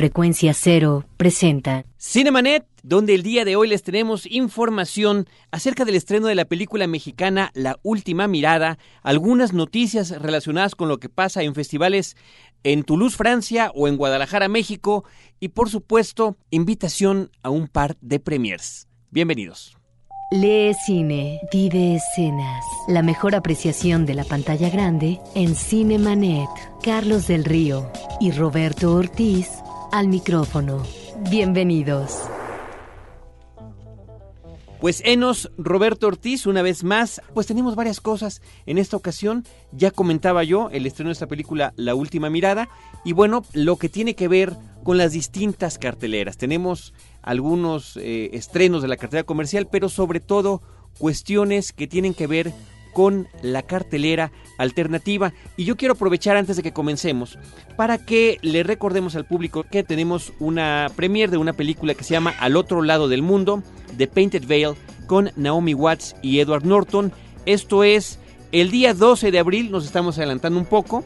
Frecuencia 0.00 0.54
Cero 0.54 1.04
presenta 1.18 1.84
Cinemanet, 1.98 2.64
donde 2.82 3.14
el 3.14 3.22
día 3.22 3.44
de 3.44 3.56
hoy 3.56 3.68
les 3.68 3.82
tenemos 3.82 4.24
información 4.24 5.26
acerca 5.50 5.84
del 5.84 5.94
estreno 5.94 6.26
de 6.26 6.34
la 6.34 6.46
película 6.46 6.86
mexicana 6.86 7.50
La 7.52 7.78
Última 7.82 8.26
Mirada, 8.26 8.78
algunas 9.02 9.52
noticias 9.52 10.08
relacionadas 10.08 10.74
con 10.74 10.88
lo 10.88 11.00
que 11.00 11.10
pasa 11.10 11.42
en 11.42 11.54
festivales 11.54 12.16
en 12.64 12.82
Toulouse, 12.82 13.14
Francia 13.14 13.72
o 13.74 13.88
en 13.88 13.98
Guadalajara, 13.98 14.48
México, 14.48 15.04
y 15.38 15.48
por 15.48 15.68
supuesto, 15.68 16.38
invitación 16.48 17.30
a 17.42 17.50
un 17.50 17.68
par 17.68 17.98
de 18.00 18.20
premiers. 18.20 18.88
Bienvenidos. 19.10 19.76
Lee 20.32 20.72
cine, 20.86 21.40
vive 21.52 21.96
escenas. 21.96 22.64
La 22.88 23.02
mejor 23.02 23.34
apreciación 23.34 24.06
de 24.06 24.14
la 24.14 24.24
pantalla 24.24 24.70
grande 24.70 25.18
en 25.34 25.54
Cinemanet. 25.54 26.48
Carlos 26.82 27.26
del 27.26 27.44
Río 27.44 27.92
y 28.18 28.30
Roberto 28.30 28.94
Ortiz 28.94 29.50
al 29.92 30.08
micrófono. 30.08 30.82
Bienvenidos. 31.30 32.18
Pues 34.80 35.02
Enos, 35.04 35.50
Roberto 35.58 36.06
Ortiz, 36.06 36.46
una 36.46 36.62
vez 36.62 36.84
más, 36.84 37.20
pues 37.34 37.46
tenemos 37.46 37.76
varias 37.76 38.00
cosas 38.00 38.40
en 38.64 38.78
esta 38.78 38.96
ocasión. 38.96 39.44
Ya 39.72 39.90
comentaba 39.90 40.42
yo 40.42 40.70
el 40.70 40.86
estreno 40.86 41.08
de 41.08 41.12
esta 41.12 41.26
película 41.26 41.74
La 41.76 41.94
Última 41.94 42.30
Mirada 42.30 42.70
y 43.04 43.12
bueno, 43.12 43.44
lo 43.52 43.76
que 43.76 43.90
tiene 43.90 44.14
que 44.14 44.28
ver 44.28 44.56
con 44.82 44.96
las 44.96 45.12
distintas 45.12 45.78
carteleras. 45.78 46.38
Tenemos 46.38 46.94
algunos 47.20 47.98
eh, 47.98 48.30
estrenos 48.32 48.80
de 48.80 48.88
la 48.88 48.96
cartelera 48.96 49.26
comercial, 49.26 49.68
pero 49.70 49.90
sobre 49.90 50.20
todo 50.20 50.62
cuestiones 50.98 51.72
que 51.74 51.86
tienen 51.86 52.14
que 52.14 52.26
ver 52.26 52.52
con 52.92 53.28
la 53.42 53.62
cartelera 53.62 54.30
alternativa. 54.58 55.32
Y 55.56 55.64
yo 55.64 55.76
quiero 55.76 55.94
aprovechar 55.94 56.36
antes 56.36 56.56
de 56.56 56.62
que 56.62 56.72
comencemos 56.72 57.38
para 57.76 57.98
que 57.98 58.38
le 58.42 58.62
recordemos 58.62 59.16
al 59.16 59.24
público 59.24 59.64
que 59.64 59.82
tenemos 59.82 60.32
una 60.38 60.88
premiere 60.96 61.30
de 61.32 61.38
una 61.38 61.52
película 61.52 61.94
que 61.94 62.04
se 62.04 62.12
llama 62.12 62.34
Al 62.38 62.56
otro 62.56 62.82
lado 62.82 63.08
del 63.08 63.22
mundo, 63.22 63.62
The 63.96 64.06
Painted 64.06 64.46
Veil, 64.46 64.74
con 65.06 65.30
Naomi 65.36 65.74
Watts 65.74 66.14
y 66.22 66.40
Edward 66.40 66.64
Norton. 66.64 67.12
Esto 67.46 67.84
es 67.84 68.18
el 68.52 68.70
día 68.70 68.94
12 68.94 69.30
de 69.30 69.38
abril, 69.38 69.70
nos 69.70 69.84
estamos 69.84 70.18
adelantando 70.18 70.58
un 70.58 70.66
poco, 70.66 71.04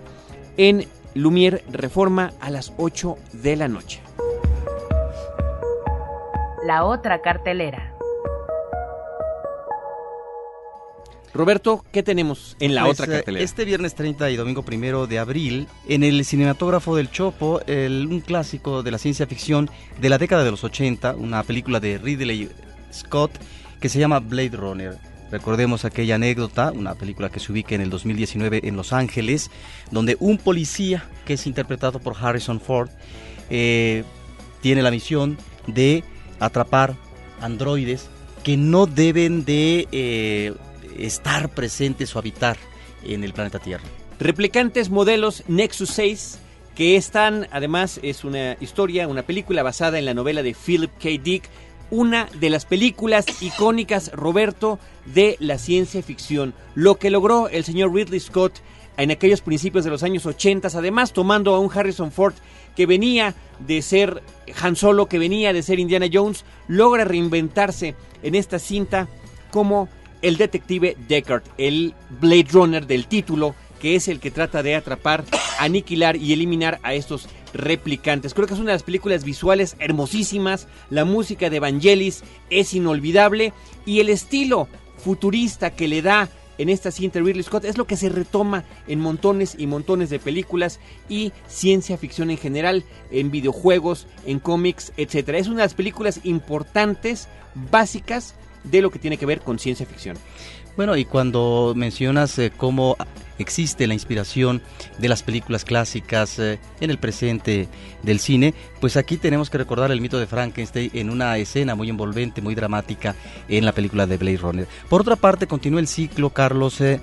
en 0.57 0.87
Lumière 1.15 1.63
Reforma 1.71 2.33
a 2.41 2.51
las 2.51 2.73
8 2.77 3.17
de 3.33 3.57
la 3.57 3.69
noche. 3.69 4.01
La 6.67 6.85
otra 6.85 7.21
cartelera. 7.21 7.94
Roberto, 11.35 11.85
¿qué 11.93 12.03
tenemos 12.05 12.57
en 12.61 12.75
la 12.77 12.85
Pues, 12.85 13.01
otra 13.01 13.13
eh, 13.13 13.17
cartelera? 13.19 13.45
Este 13.45 13.65
viernes 13.65 13.95
30 13.97 14.31
y 14.31 14.37
domingo 14.37 14.65
1 14.67 15.07
de 15.09 15.19
abril, 15.19 15.67
en 15.89 16.05
el 16.05 16.25
cinematógrafo 16.25 16.95
del 16.95 17.11
Chopo, 17.11 17.61
el- 17.67 18.07
un 18.09 18.21
clásico 18.21 18.83
de 18.85 18.93
la 18.93 18.99
ciencia 18.99 19.27
ficción 19.27 19.69
de 20.01 20.09
la 20.09 20.19
década 20.19 20.45
de 20.45 20.53
los 20.53 20.63
80, 20.63 21.15
una 21.17 21.43
película 21.43 21.81
de 21.81 21.99
Ridley 21.99 22.49
Scott 22.93 23.33
que 23.81 23.89
se 23.89 23.99
llama 23.99 24.21
Blade 24.21 24.57
Runner. 24.57 24.97
Recordemos 25.33 25.85
aquella 25.85 26.15
anécdota, 26.15 26.71
una 26.71 26.95
película 26.95 27.29
que 27.31 27.41
se 27.41 27.51
ubica 27.51 27.75
en 27.75 27.81
el 27.81 27.91
2019 27.91 28.61
en 28.63 28.77
Los 28.77 28.93
Ángeles, 28.93 29.51
donde 29.91 30.17
un 30.21 30.39
policía 30.39 31.05
que 31.27 31.33
es 31.35 31.47
interpretado 31.49 31.99
por 31.99 32.15
Harrison 32.17 32.61
Ford 32.61 32.89
eh, 33.51 34.05
tiene 34.61 34.83
la 34.83 34.93
misión 34.93 35.37
de 35.67 36.05
atrapar 36.39 36.95
androides 37.41 38.09
que 38.45 38.57
no 38.57 38.87
deben 38.87 39.45
de 39.45 39.89
eh, 39.91 40.55
estar 40.99 41.51
presentes 41.51 42.15
o 42.15 42.19
habitar 42.19 42.57
en 43.05 43.25
el 43.25 43.33
planeta 43.33 43.59
Tierra. 43.59 43.85
Replicantes 44.19 44.91
modelos 44.91 45.45
Nexus 45.49 45.91
6, 45.91 46.39
que 46.75 46.97
están, 46.97 47.49
además, 47.51 48.01
es 48.03 48.25
una 48.25 48.57
historia, 48.61 49.09
una 49.09 49.23
película 49.23 49.63
basada 49.63 49.99
en 49.99 50.05
la 50.05 50.15
novela 50.15 50.43
de 50.43 50.55
Philip 50.55 50.91
K. 50.99 51.09
Dick, 51.23 51.45
una 51.91 52.29
de 52.41 52.51
las 52.51 52.65
películas 52.65 53.27
icónicas, 53.41 54.11
Roberto, 54.13 54.79
de 55.07 55.37
la 55.41 55.59
ciencia 55.59 56.03
ficción. 56.03 56.55
Lo 56.75 56.97
que 56.97 57.11
logró 57.11 57.49
el 57.49 57.65
señor 57.65 57.93
Ridley 57.93 58.21
Scott 58.21 58.55
en 58.97 59.11
aquellos 59.11 59.41
principios 59.41 59.85
de 59.85 59.91
los 59.91 60.03
años 60.03 60.27
80, 60.27 60.69
además 60.69 61.13
tomando 61.13 61.55
a 61.55 61.59
un 61.59 61.71
Harrison 61.73 62.13
Ford 62.13 62.35
que 62.77 62.87
venía 62.87 63.35
de 63.61 63.83
ser 63.83 64.23
Han 64.63 64.77
Solo, 64.77 65.07
que 65.07 65.19
venía 65.19 65.53
de 65.53 65.63
ser 65.63 65.79
Indiana 65.79 66.07
Jones, 66.13 66.45
logra 66.69 67.05
reinventarse 67.05 67.95
en 68.23 68.35
esta 68.35 68.59
cinta 68.59 69.09
como 69.51 69.89
el 70.25 70.39
detective 70.39 70.97
Deckard, 71.07 71.43
el 71.59 71.95
Blade 72.19 72.47
Runner 72.51 72.87
del 72.87 73.07
título, 73.07 73.55
que 73.79 73.95
es 73.95 74.09
el 74.09 74.21
que 74.21 74.31
trata 74.31 74.63
de 74.63 74.75
atrapar, 74.75 75.23
aniquilar 75.59 76.17
y 76.17 76.33
eliminar 76.33 76.81
a 76.83 76.95
estos 76.95 77.29
replicantes. 77.53 78.33
Creo 78.33 78.47
que 78.47 78.55
es 78.55 78.61
una 78.61 78.71
de 78.71 78.77
las 78.77 78.83
películas 78.83 79.23
visuales 79.23 79.77
hermosísimas, 79.81 80.67
la 80.89 81.05
música 81.05 81.51
de 81.51 81.61
Vangelis 81.61 82.25
es 82.49 82.73
inolvidable 82.73 83.53
y 83.85 84.01
el 84.01 84.09
estilo 84.09 84.67
futurista 84.97 85.77
que 85.77 85.89
le 85.89 86.01
da 86.01 86.31
en 86.57 86.71
esta 86.71 86.91
cinta 86.91 87.21
Ridley 87.21 87.43
Scott 87.43 87.67
es 87.67 87.77
lo 87.77 87.87
que 87.87 87.99
se 87.99 88.09
retoma 88.09 88.65
en 88.87 89.01
montones 89.01 89.57
y 89.59 89.67
montones 89.67 90.09
de 90.09 90.21
películas 90.21 90.81
y 91.07 91.33
ciencia 91.49 91.99
ficción 91.99 92.31
en 92.31 92.39
general, 92.39 92.83
en 93.11 93.31
videojuegos, 93.31 94.07
en 94.25 94.39
cómics, 94.39 94.93
etc. 94.97 95.31
Es 95.31 95.49
una 95.49 95.59
de 95.59 95.65
las 95.65 95.75
películas 95.75 96.21
importantes, 96.25 97.29
básicas 97.71 98.37
de 98.65 98.83
lo 98.83 98.91
que 98.91 98.99
tiene 98.99 99.17
que 99.17 99.27
ver 99.27 99.41
con 99.41 99.59
ciencia 99.59 99.87
ficción. 99.87 100.17
Bueno, 100.77 100.97
y 100.97 101.05
cuando 101.05 101.73
mencionas 101.77 102.37
eh, 102.39 102.51
cómo 102.55 102.97
existe 103.39 103.87
la 103.87 103.95
inspiración 103.95 104.61
de 104.99 105.09
las 105.09 105.23
películas 105.23 105.65
clásicas 105.65 106.39
eh, 106.41 106.59
en 106.81 106.91
el 106.91 106.99
presente 106.99 107.69
del 108.03 108.19
cine, 108.19 108.55
pues 108.81 108.97
aquí 108.97 109.17
tenemos 109.17 109.51
que 109.51 109.59
recordar 109.59 109.93
el 109.93 110.01
mito 110.01 110.19
de 110.19 110.27
Frankenstein 110.27 110.91
en 110.93 111.11
una 111.11 111.39
escena 111.39 111.77
muy 111.77 111.91
envolvente, 111.91 112.43
muy 112.43 112.57
dramática 112.57 113.15
en 113.49 113.65
la 113.65 113.73
película 113.73 114.07
de 114.07 114.17
Blade 114.17 114.37
Runner. 114.39 114.69
Por 114.89 115.03
otra 115.03 115.15
parte, 115.15 115.47
continúa 115.47 115.79
el 115.79 115.87
ciclo, 115.87 116.31
Carlos, 116.31 116.81
eh, 116.81 117.01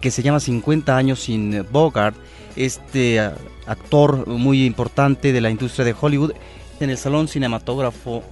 que 0.00 0.10
se 0.10 0.22
llama 0.22 0.40
50 0.40 0.94
años 0.94 1.20
sin 1.20 1.64
Bogart, 1.70 2.16
este 2.54 3.18
actor 3.66 4.26
muy 4.26 4.66
importante 4.66 5.32
de 5.32 5.40
la 5.40 5.50
industria 5.50 5.86
de 5.86 5.94
Hollywood. 5.98 6.32
En 6.80 6.90
el 6.90 6.98
Salón 6.98 7.28
Cinematógrafo 7.28 8.22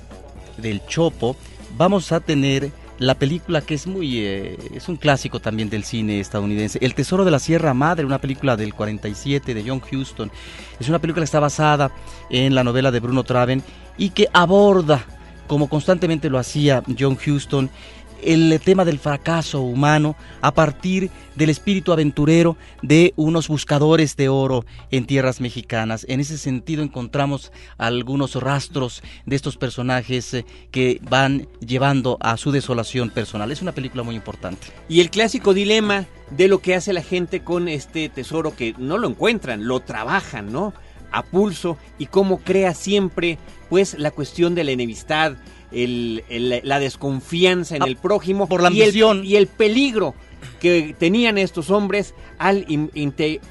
del 0.59 0.85
Chopo 0.87 1.37
vamos 1.77 2.13
a 2.13 2.21
tener 2.21 2.71
la 2.99 3.17
película 3.17 3.61
que 3.61 3.75
es 3.75 3.87
muy 3.87 4.19
eh, 4.19 4.57
es 4.75 4.89
un 4.89 4.97
clásico 4.97 5.41
también 5.41 5.69
del 5.69 5.83
cine 5.83 6.21
estadounidense 6.21 6.79
El 6.81 6.95
Tesoro 6.95 7.25
de 7.25 7.33
la 7.33 7.41
Sierra 7.41 7.75
Madre 7.75 8.07
una 8.07 8.21
película 8.21 8.57
del 8.57 8.73
47 8.73 9.53
de 9.53 9.65
John 9.67 9.83
Huston. 9.91 10.31
Es 10.79 10.89
una 10.89 11.01
película 11.01 11.23
que 11.23 11.27
está 11.27 11.41
basada 11.41 11.91
en 12.31 12.55
la 12.55 12.63
novela 12.63 12.91
de 12.91 13.01
Bruno 13.01 13.25
Traven 13.25 13.63
y 13.99 14.11
que 14.11 14.29
aborda 14.33 15.05
como 15.47 15.69
constantemente 15.69 16.31
lo 16.31 16.39
hacía 16.39 16.83
John 16.99 17.19
Huston 17.27 17.69
el 18.25 18.61
tema 18.65 18.85
del 18.85 18.99
fracaso 18.99 19.61
humano 19.61 20.17
a 20.41 20.53
partir 20.53 21.11
del 21.37 21.51
espíritu 21.51 21.93
aventurero 21.93 22.57
de 22.83 23.13
unos 23.17 23.49
buscadores 23.49 24.17
de 24.17 24.29
oro 24.29 24.65
en 24.91 25.07
tierras 25.07 25.41
mexicanas. 25.41 26.07
En 26.09 26.21
ese 26.21 26.39
sentido 26.39 26.83
encontramos 26.83 27.53
algunos 27.79 28.35
rastros 28.37 29.03
de 29.27 29.37
estos 29.37 29.57
personajes 29.57 30.35
eh, 30.35 30.45
que 30.71 31.01
van 31.09 31.49
llevando 31.61 32.17
a 32.21 32.37
su 32.37 32.53
desolación 32.53 33.11
personal. 33.11 33.51
Es 33.51 33.63
una 33.63 33.73
película 33.73 34.03
muy 34.03 34.15
importante. 34.15 34.69
Y 34.89 35.01
el 35.01 35.11
clásico 35.11 35.55
dilema 35.55 36.07
de 36.31 36.49
lo 36.49 36.61
que 36.61 36.75
hace 36.75 36.93
la 36.93 37.03
gente 37.03 37.41
con 37.41 37.69
este 37.69 38.09
tesoro 38.09 38.57
que 38.57 38.75
no 38.79 38.99
lo 38.99 39.09
encuentran, 39.09 39.67
lo 39.67 39.81
trabajan, 39.81 40.53
¿no? 40.53 40.73
A 41.13 41.23
pulso 41.23 41.77
y 41.99 42.07
cómo 42.07 42.39
crea 42.39 42.75
siempre, 42.75 43.39
pues, 43.69 43.97
la 43.99 44.11
cuestión 44.11 44.55
de 44.55 44.65
la 44.65 44.73
enemistad, 44.73 45.37
el- 45.75 46.25
el- 46.29 46.61
la 46.63 46.79
desconfianza 46.79 47.77
en 47.77 47.83
Ah, 47.83 47.87
el 47.87 47.97
prójimo 47.97 48.49
por 48.49 48.63
la 48.63 48.71
y 48.71 48.81
el- 48.83 48.89
y 49.25 49.37
el 49.37 49.47
peligro 49.47 50.15
que 50.61 50.95
tenían 50.99 51.37
estos 51.39 51.71
hombres 51.71 52.15
al 52.39 52.65
in- 52.69 52.91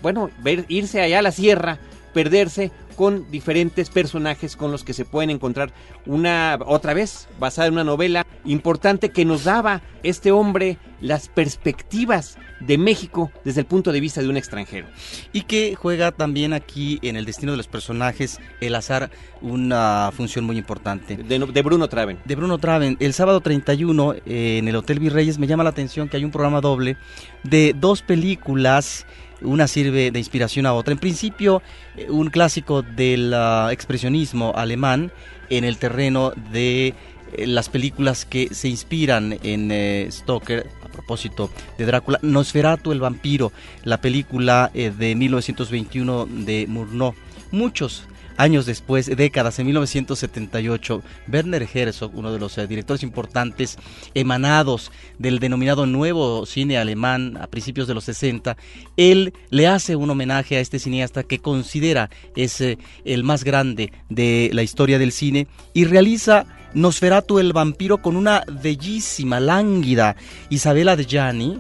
bueno 0.02 0.30
ver 0.42 0.66
irse 0.68 1.02
allá 1.02 1.20
a 1.20 1.22
la 1.22 1.32
sierra 1.32 1.80
perderse 2.14 2.72
con 2.94 3.30
diferentes 3.32 3.90
personajes 3.90 4.56
con 4.56 4.72
los 4.72 4.84
que 4.84 4.94
se 4.94 5.06
pueden 5.06 5.30
encontrar 5.30 5.74
una 6.06 6.58
otra 6.66 6.94
vez 6.94 7.28
basada 7.40 7.68
en 7.68 7.74
una 7.74 7.84
novela 7.84 8.26
importante 8.46 9.10
que 9.10 9.26
nos 9.26 9.44
daba 9.44 9.82
este 10.04 10.32
hombre 10.32 10.78
las 11.02 11.28
perspectivas 11.28 12.38
de 12.60 12.78
México 12.78 13.32
desde 13.44 13.62
el 13.62 13.66
punto 13.66 13.92
de 13.92 14.00
vista 14.00 14.22
de 14.22 14.30
un 14.30 14.38
extranjero. 14.38 14.88
Y 15.34 15.42
que 15.42 15.76
juega 15.76 16.12
también 16.12 16.54
aquí 16.54 17.00
en 17.02 17.16
el 17.16 17.26
destino 17.26 17.52
de 17.52 17.58
los 17.58 17.68
personajes 17.68 18.40
el 18.62 18.76
azar 18.76 19.12
una 19.42 20.12
función 20.16 20.46
muy 20.46 20.58
importante. 20.58 21.18
De, 21.18 21.40
de 21.40 21.62
Bruno 21.62 21.88
Traven. 21.88 22.20
de 22.24 22.36
Bruno 22.36 22.58
Traven. 22.58 22.98
El 23.00 23.14
sábado 23.14 23.42
31 23.42 24.14
eh, 24.26 24.58
en 24.60 24.68
el 24.68 24.76
Hotel 24.76 25.00
Virreyes 25.00 25.40
me 25.40 25.48
llama 25.48 25.64
la 25.64 25.72
atención 25.72 26.08
que 26.08 26.18
hay 26.18 26.26
un 26.26 26.32
programa 26.32 26.62
doble 26.62 26.98
de 27.44 27.76
dos 27.78 28.02
películas. 28.02 29.06
Una 29.44 29.68
sirve 29.68 30.12
de 30.12 30.20
inspiración 30.20 30.66
a 30.66 30.74
otra. 30.74 30.94
En 30.94 31.00
principio, 31.00 31.62
eh, 31.98 32.10
un 32.10 32.30
clásico 32.30 32.82
del 32.82 33.34
ah, 33.34 33.70
expresionismo 33.72 34.54
alemán 34.56 35.12
en 35.50 35.64
el 35.64 35.78
terreno 35.78 36.32
de 36.52 36.94
eh, 37.34 37.48
las 37.48 37.70
películas 37.70 38.26
que 38.26 38.54
se 38.54 38.70
inspiran 38.70 39.38
en 39.44 39.72
eh, 39.72 40.08
Stoker, 40.12 40.68
a 40.84 40.88
propósito 40.88 41.50
de 41.78 41.86
Drácula, 41.86 42.20
Nosferatu 42.22 42.92
el 42.92 43.00
vampiro, 43.00 43.52
la 43.84 44.00
película 44.00 44.72
de 44.74 45.16
1921 45.16 46.26
de 46.26 46.66
Murnau. 46.68 47.14
Muchos 47.52 48.08
años 48.38 48.66
después, 48.66 49.16
décadas, 49.16 49.60
en 49.60 49.68
1978, 49.68 51.02
Werner 51.32 51.68
Herzog, 51.74 52.12
uno 52.16 52.32
de 52.32 52.40
los 52.40 52.58
eh, 52.58 52.68
directores 52.68 53.04
importantes 53.04 53.78
emanados 54.14 54.92
del 55.20 55.40
denominado 55.40 55.86
nuevo 55.86 56.46
cine 56.46 56.78
alemán 56.78 57.38
a 57.40 57.48
principios 57.48 57.88
de 57.88 57.94
los 57.94 58.04
60, 58.06 58.58
él 58.98 59.34
le 59.50 59.68
hace 59.68 59.96
un 59.96 60.10
homenaje 60.10 60.58
a 60.58 60.60
este 60.60 60.80
cineasta 60.80 61.24
que 61.24 61.40
considera 61.40 62.10
es 62.36 62.62
eh, 62.62 62.78
el 63.06 63.24
más 63.24 63.44
grande 63.44 63.92
de 64.10 64.50
la 64.54 64.64
historia 64.64 65.00
del 65.00 65.12
cine 65.12 65.48
y 65.74 65.86
realiza 65.86 66.46
Nosferatu 66.74 67.40
el 67.40 67.54
vampiro 67.54 68.00
con 68.02 68.16
una 68.16 68.44
bellísima, 68.62 69.40
lánguida 69.40 70.16
Isabela 70.50 70.96
de 70.96 71.06
Gianni, 71.06 71.60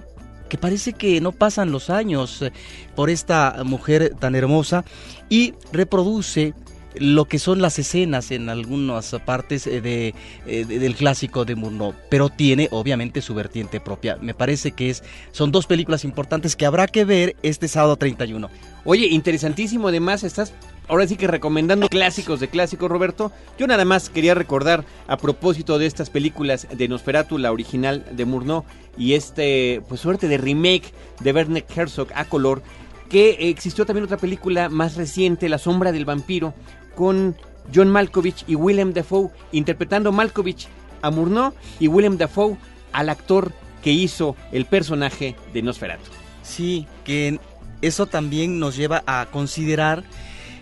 que 0.53 0.59
parece 0.59 0.93
que 0.93 1.19
no 1.19 1.31
pasan 1.31 1.71
los 1.71 1.89
años 1.89 2.43
eh, 2.43 2.51
por 2.95 3.09
esta 3.09 3.63
mujer 3.65 4.13
tan 4.19 4.35
hermosa 4.35 4.85
y 5.27 5.55
reproduce 5.71 6.53
lo 6.93 7.25
que 7.25 7.39
son 7.39 7.59
las 7.59 7.79
escenas 7.79 8.29
en 8.29 8.49
algunas 8.49 9.15
partes 9.25 9.65
eh, 9.65 9.81
de, 9.81 10.13
eh, 10.45 10.65
del 10.65 10.95
clásico 10.95 11.43
de 11.43 11.55
Murnau, 11.55 11.95
pero 12.07 12.29
tiene 12.29 12.67
obviamente 12.69 13.23
su 13.23 13.33
vertiente 13.33 13.79
propia. 13.79 14.19
Me 14.21 14.35
parece 14.35 14.73
que 14.73 14.91
es, 14.91 15.03
son 15.31 15.51
dos 15.51 15.65
películas 15.65 16.03
importantes 16.03 16.55
que 16.55 16.67
habrá 16.67 16.85
que 16.85 17.03
ver 17.03 17.35
este 17.41 17.67
sábado 17.67 17.95
31. 17.95 18.47
Oye, 18.85 19.07
interesantísimo, 19.07 19.87
además 19.87 20.23
estás 20.23 20.53
ahora 20.87 21.07
sí 21.07 21.15
que 21.15 21.27
recomendando 21.27 21.89
clásicos 21.89 22.39
de 22.39 22.49
clásicos, 22.49 22.89
Roberto. 22.89 23.31
Yo 23.57 23.67
nada 23.67 23.85
más 23.85 24.09
quería 24.09 24.35
recordar 24.35 24.85
a 25.07 25.17
propósito 25.17 25.77
de 25.77 25.85
estas 25.85 26.09
películas 26.09 26.67
de 26.71 26.87
Nosferatu, 26.87 27.37
la 27.37 27.51
original 27.51 28.05
de 28.11 28.25
Murnau, 28.25 28.63
y 28.97 29.13
este, 29.13 29.81
pues 29.87 30.01
suerte 30.01 30.27
de 30.27 30.37
remake 30.37 30.93
de 31.19 31.31
Werner 31.31 31.65
Herzog 31.75 32.07
a 32.15 32.25
color, 32.25 32.61
que 33.09 33.49
existió 33.49 33.85
también 33.85 34.05
otra 34.05 34.17
película 34.17 34.69
más 34.69 34.95
reciente, 34.95 35.49
La 35.49 35.57
sombra 35.57 35.91
del 35.91 36.05
vampiro, 36.05 36.53
con 36.95 37.35
John 37.73 37.89
Malkovich 37.89 38.43
y 38.47 38.55
Willem 38.55 38.93
Dafoe, 38.93 39.29
interpretando 39.51 40.11
Malkovich 40.11 40.67
a 41.01 41.11
Murnau 41.11 41.53
y 41.79 41.87
Willem 41.87 42.17
Dafoe 42.17 42.57
al 42.91 43.09
actor 43.09 43.51
que 43.83 43.91
hizo 43.91 44.35
el 44.51 44.65
personaje 44.65 45.35
de 45.53 45.61
Nosferatu. 45.61 46.09
Sí, 46.41 46.87
que 47.03 47.39
eso 47.81 48.05
también 48.05 48.59
nos 48.59 48.75
lleva 48.75 49.03
a 49.05 49.27
considerar 49.31 50.03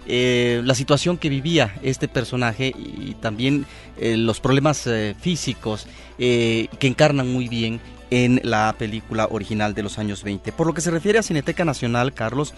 eh, 0.07 0.61
la 0.63 0.73
situación 0.73 1.17
que 1.17 1.29
vivía 1.29 1.75
este 1.83 2.07
personaje 2.07 2.73
y 2.75 3.15
también 3.19 3.65
eh, 3.97 4.17
los 4.17 4.39
problemas 4.39 4.87
eh, 4.87 5.15
físicos 5.19 5.87
que 6.17 6.69
encarnan 6.81 7.33
muy 7.33 7.47
bien 7.47 7.79
en 8.11 8.41
la 8.43 8.75
película 8.77 9.27
original 9.31 9.73
de 9.73 9.81
los 9.81 9.97
años 9.97 10.23
20. 10.23 10.51
Por 10.51 10.67
lo 10.67 10.75
que 10.75 10.81
se 10.81 10.91
refiere 10.91 11.17
a 11.17 11.23
Cineteca 11.23 11.65
Nacional, 11.65 12.13
Carlos, 12.13 12.53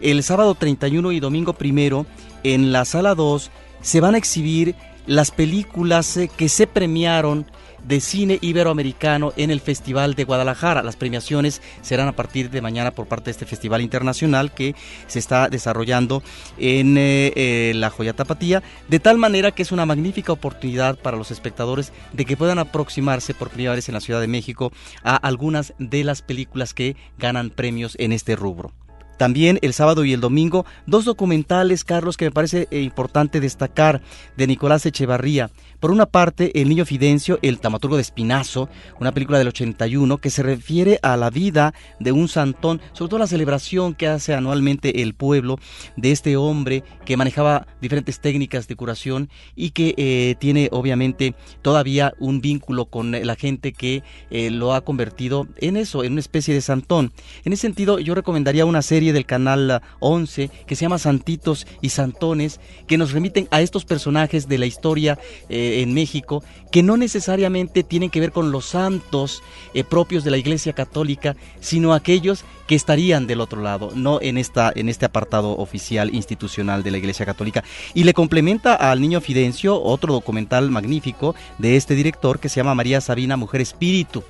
el 0.00 0.24
sábado 0.24 0.56
31 0.56 1.12
y 1.12 1.20
domingo 1.20 1.52
primero 1.52 2.04
en 2.42 2.72
la 2.72 2.84
sala 2.84 3.14
2 3.14 3.52
se 3.80 4.00
van 4.00 4.16
a 4.16 4.18
exhibir 4.18 4.74
las 5.06 5.30
películas 5.30 6.18
que 6.36 6.48
se 6.48 6.66
premiaron 6.66 7.46
de 7.86 8.00
cine 8.00 8.38
iberoamericano 8.40 9.32
en 9.36 9.50
el 9.50 9.60
Festival 9.60 10.14
de 10.14 10.24
Guadalajara. 10.24 10.82
Las 10.82 10.96
premiaciones 10.96 11.62
serán 11.82 12.08
a 12.08 12.16
partir 12.16 12.50
de 12.50 12.60
mañana 12.60 12.90
por 12.90 13.06
parte 13.06 13.26
de 13.26 13.30
este 13.32 13.46
festival 13.46 13.80
internacional 13.80 14.52
que 14.52 14.74
se 15.06 15.18
está 15.18 15.48
desarrollando 15.48 16.22
en 16.58 16.98
eh, 16.98 17.32
eh, 17.36 17.72
la 17.74 17.90
Joya 17.90 18.14
Tapatía, 18.14 18.62
de 18.88 19.00
tal 19.00 19.18
manera 19.18 19.52
que 19.52 19.62
es 19.62 19.72
una 19.72 19.86
magnífica 19.86 20.32
oportunidad 20.32 20.98
para 20.98 21.16
los 21.16 21.30
espectadores 21.30 21.92
de 22.12 22.24
que 22.24 22.36
puedan 22.36 22.58
aproximarse 22.58 23.34
por 23.34 23.50
primera 23.50 23.74
vez 23.74 23.88
en 23.88 23.94
la 23.94 24.00
Ciudad 24.00 24.20
de 24.20 24.28
México 24.28 24.72
a 25.02 25.16
algunas 25.16 25.74
de 25.78 26.04
las 26.04 26.22
películas 26.22 26.74
que 26.74 26.96
ganan 27.18 27.50
premios 27.50 27.96
en 27.98 28.12
este 28.12 28.36
rubro. 28.36 28.72
También 29.16 29.58
el 29.62 29.72
sábado 29.72 30.04
y 30.04 30.12
el 30.12 30.20
domingo, 30.20 30.66
dos 30.86 31.04
documentales, 31.04 31.84
Carlos, 31.84 32.16
que 32.16 32.26
me 32.26 32.30
parece 32.30 32.68
eh, 32.70 32.80
importante 32.80 33.40
destacar, 33.40 34.02
de 34.36 34.46
Nicolás 34.46 34.86
Echevarría. 34.86 35.50
Por 35.80 35.90
una 35.90 36.06
parte, 36.06 36.60
El 36.60 36.68
Niño 36.68 36.86
Fidencio, 36.86 37.38
el 37.42 37.60
tamaturgo 37.60 37.96
de 37.96 38.02
Espinazo, 38.02 38.68
una 38.98 39.12
película 39.12 39.38
del 39.38 39.48
81 39.48 40.18
que 40.18 40.30
se 40.30 40.42
refiere 40.42 40.98
a 41.02 41.16
la 41.16 41.30
vida 41.30 41.74
de 42.00 42.12
un 42.12 42.28
santón, 42.28 42.80
sobre 42.92 43.10
todo 43.10 43.20
la 43.20 43.26
celebración 43.26 43.94
que 43.94 44.08
hace 44.08 44.34
anualmente 44.34 45.02
el 45.02 45.14
pueblo 45.14 45.58
de 45.96 46.12
este 46.12 46.36
hombre 46.36 46.82
que 47.04 47.16
manejaba 47.16 47.66
diferentes 47.80 48.20
técnicas 48.20 48.68
de 48.68 48.76
curación 48.76 49.28
y 49.54 49.70
que 49.70 49.94
eh, 49.98 50.34
tiene 50.38 50.68
obviamente 50.72 51.34
todavía 51.62 52.14
un 52.18 52.40
vínculo 52.40 52.86
con 52.86 53.12
la 53.12 53.34
gente 53.36 53.72
que 53.72 54.02
eh, 54.30 54.50
lo 54.50 54.74
ha 54.74 54.80
convertido 54.80 55.46
en 55.58 55.76
eso, 55.76 56.04
en 56.04 56.12
una 56.12 56.20
especie 56.20 56.54
de 56.54 56.62
santón. 56.62 57.12
En 57.44 57.52
ese 57.52 57.62
sentido, 57.62 57.98
yo 57.98 58.14
recomendaría 58.14 58.64
una 58.64 58.82
serie 58.82 59.05
del 59.12 59.26
canal 59.26 59.82
11 60.00 60.50
que 60.66 60.76
se 60.76 60.82
llama 60.82 60.98
Santitos 60.98 61.66
y 61.80 61.90
Santones, 61.90 62.60
que 62.86 62.98
nos 62.98 63.12
remiten 63.12 63.48
a 63.50 63.60
estos 63.60 63.84
personajes 63.84 64.48
de 64.48 64.58
la 64.58 64.66
historia. 64.66 65.18
Eh, 65.48 65.82
en 65.82 65.94
México 65.94 66.42
que 66.70 66.82
no 66.82 66.96
necesariamente 66.96 67.82
tienen 67.82 68.10
que 68.10 68.20
ver 68.20 68.32
con 68.32 68.50
los 68.50 68.66
santos 68.66 69.42
eh, 69.72 69.84
propios 69.84 70.24
de 70.24 70.30
la 70.30 70.36
Iglesia 70.36 70.72
Católica, 70.72 71.36
sino 71.60 71.94
aquellos 71.94 72.44
que 72.66 72.74
estarían 72.74 73.26
del 73.26 73.40
otro 73.40 73.62
lado, 73.62 73.92
no 73.94 74.20
en 74.20 74.36
esta 74.36 74.72
en 74.74 74.88
este 74.88 75.06
apartado 75.06 75.56
oficial 75.56 76.14
institucional 76.14 76.82
de 76.82 76.90
la 76.90 76.98
Iglesia 76.98 77.24
Católica. 77.24 77.64
Y 77.94 78.04
le 78.04 78.14
complementa 78.14 78.74
al 78.74 79.00
Niño 79.00 79.20
Fidencio 79.20 79.80
otro 79.80 80.12
documental 80.12 80.70
magnífico 80.70 81.34
de 81.58 81.76
este 81.76 81.94
director 81.94 82.40
que 82.40 82.48
se 82.48 82.56
llama 82.56 82.74
María 82.74 83.00
Sabina 83.00 83.36
Mujer 83.36 83.60
Espíritu 83.60 84.22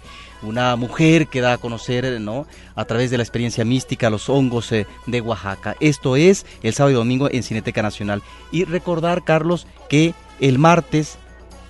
una 0.43 0.77
mujer 0.77 1.29
que 1.29 1.41
da 1.41 1.55
a 1.55 1.59
conocer, 1.59 2.21
¿no? 2.21 2.47
A 2.75 2.85
través 2.85 3.11
de 3.11 3.17
la 3.17 3.23
experiencia 3.23 3.65
mística 3.65 4.11
los 4.11 4.29
hongos 4.29 4.71
eh, 4.73 4.87
de 5.06 5.21
Oaxaca. 5.21 5.77
Esto 5.81 6.17
es 6.17 6.47
el 6.62 6.75
sábado 6.75 6.93
y 6.93 6.94
domingo 6.94 7.29
en 7.31 7.43
Cineteca 7.43 7.83
Nacional. 7.83 8.23
Y 8.53 8.65
recordar, 8.65 9.25
Carlos, 9.25 9.67
que 9.88 10.15
el 10.41 10.59
martes 10.59 11.19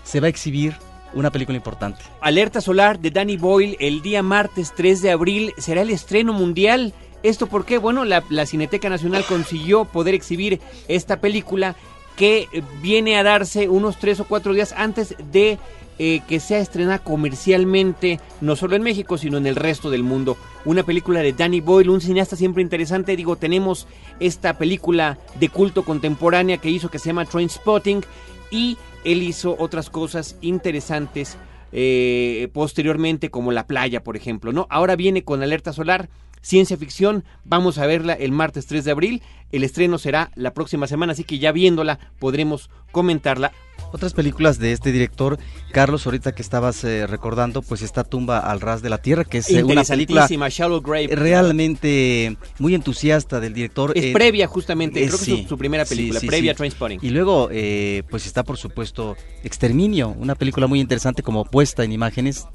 se 0.05 0.21
va 0.21 0.27
a 0.27 0.31
exhibir 0.31 0.77
una 1.15 1.31
película 1.31 1.57
importante. 1.57 2.03
Alerta 2.21 2.61
Solar 2.61 2.99
de 2.99 3.11
Danny 3.11 3.37
Boyle 3.37 3.77
el 3.81 4.03
día 4.03 4.23
martes 4.23 4.73
3 4.77 5.03
de 5.03 5.11
abril 5.11 5.55
será 5.59 5.83
el 5.83 5.91
estreno 5.91 6.33
mundial. 6.33 6.93
¿Esto 7.23 7.47
por 7.47 7.65
qué? 7.65 7.79
Bueno, 7.79 8.05
la, 8.05 8.23
Cineteca 8.47 8.89
Nacional 8.89 9.25
consiguió 9.27 9.85
poder 9.85 10.15
exhibir 10.15 10.61
esta 10.89 11.21
película 11.21 11.75
que 12.17 12.49
viene 12.81 13.19
a 13.19 13.23
darse 13.23 13.69
unos 13.69 13.99
tres 13.99 14.21
o 14.21 14.25
cuatro 14.25 14.55
días 14.55 14.73
antes 14.77 15.15
de 15.33 15.59
eh, 15.99 16.21
que 16.29 16.41
sea 16.41 16.59
estrenada 16.59 16.99
comercialmente, 16.99 18.21
no 18.41 18.57
solo 18.57 18.77
en 18.77 18.83
México, 18.83 19.17
sino 19.19 19.39
en 19.39 19.47
el 19.47 19.57
resto 19.57 19.91
del 19.91 20.03
mundo. 20.03 20.37
Una 20.65 20.83
película 20.83 21.21
de 21.21 21.33
Danny 21.33 21.61
Boyle, 21.61 21.91
un 21.91 22.01
cineasta 22.01 22.37
siempre 22.37 22.63
interesante. 22.63 23.17
Digo, 23.17 23.37
tenemos 23.37 23.87
esta 24.21 24.59
película 24.59 25.19
de 25.41 25.49
culto 25.49 25.85
contemporánea 25.85 26.59
que 26.59 26.71
hizo 26.71 26.91
que 26.91 26.99
se 26.99 27.07
llama 27.07 27.25
Train 27.25 27.49
Spotting 27.49 28.03
y 28.51 28.77
él 29.05 29.23
hizo 29.23 29.57
otras 29.59 29.89
cosas 29.89 30.37
interesantes 30.41 31.39
eh, 31.73 32.49
posteriormente, 32.53 33.31
como 33.31 33.53
La 33.53 33.67
Playa, 33.67 34.03
por 34.03 34.17
ejemplo, 34.17 34.53
¿no? 34.53 34.67
Ahora 34.71 34.97
viene 34.97 35.25
con 35.25 35.43
Alerta 35.43 35.73
Solar, 35.73 36.09
ciencia 36.41 36.77
ficción, 36.77 37.25
vamos 37.45 37.79
a 37.79 37.87
verla 37.87 38.13
el 38.13 38.33
martes 38.33 38.67
3 38.67 38.85
de 38.85 38.91
abril, 38.91 39.23
el 39.53 39.65
estreno 39.65 39.99
será 39.99 40.31
la 40.37 40.55
próxima 40.55 40.87
semana, 40.87 41.13
así 41.13 41.25
que 41.25 41.39
ya 41.39 41.53
viéndola 41.53 41.99
podremos 42.19 42.71
comentarla. 42.93 43.53
Otras 43.93 44.13
películas 44.13 44.59
de 44.59 44.73
este 44.73 44.93
director, 44.93 45.39
Carlos, 45.73 46.07
ahorita 46.07 46.33
que 46.33 46.43
estabas 46.43 46.83
eh, 46.85 47.07
recordando, 47.07 47.63
pues 47.63 47.83
está 47.83 48.05
Tumba 48.05 48.39
al 48.39 48.61
ras 48.61 48.83
de 48.83 48.91
la 48.91 48.99
tierra, 48.99 49.25
que 49.25 49.39
es 49.39 49.51
eh, 49.51 49.63
una 49.63 49.85
película 49.85 50.27
Shallow 50.29 50.81
Grave. 50.81 51.09
realmente 51.11 52.37
muy 52.59 52.75
entusiasta 52.75 53.41
del 53.41 53.55
director. 53.55 53.93
Es 53.97 54.13
previa 54.13 54.47
justamente, 54.47 55.01
creo 55.07 55.19
que 55.19 55.43
es 55.43 55.49
su, 55.49 55.59
primera 55.59 55.85
película, 55.85 56.21
previa 56.21 56.53
a 56.53 56.55
Trainspotting. 56.55 57.01
Y 57.03 57.11
luego, 57.11 57.49
eh, 57.53 58.03
pues 58.11 58.27
está 58.27 58.43
por 58.43 58.57
supuesto 58.57 59.17
Exterminio, 59.45 60.15
una 60.19 60.35
película 60.35 60.67
muy 60.67 60.81
interesante 60.81 61.23
como 61.23 61.45
puesta 61.45 61.85
en 61.85 61.93
imágenes, 61.93 62.47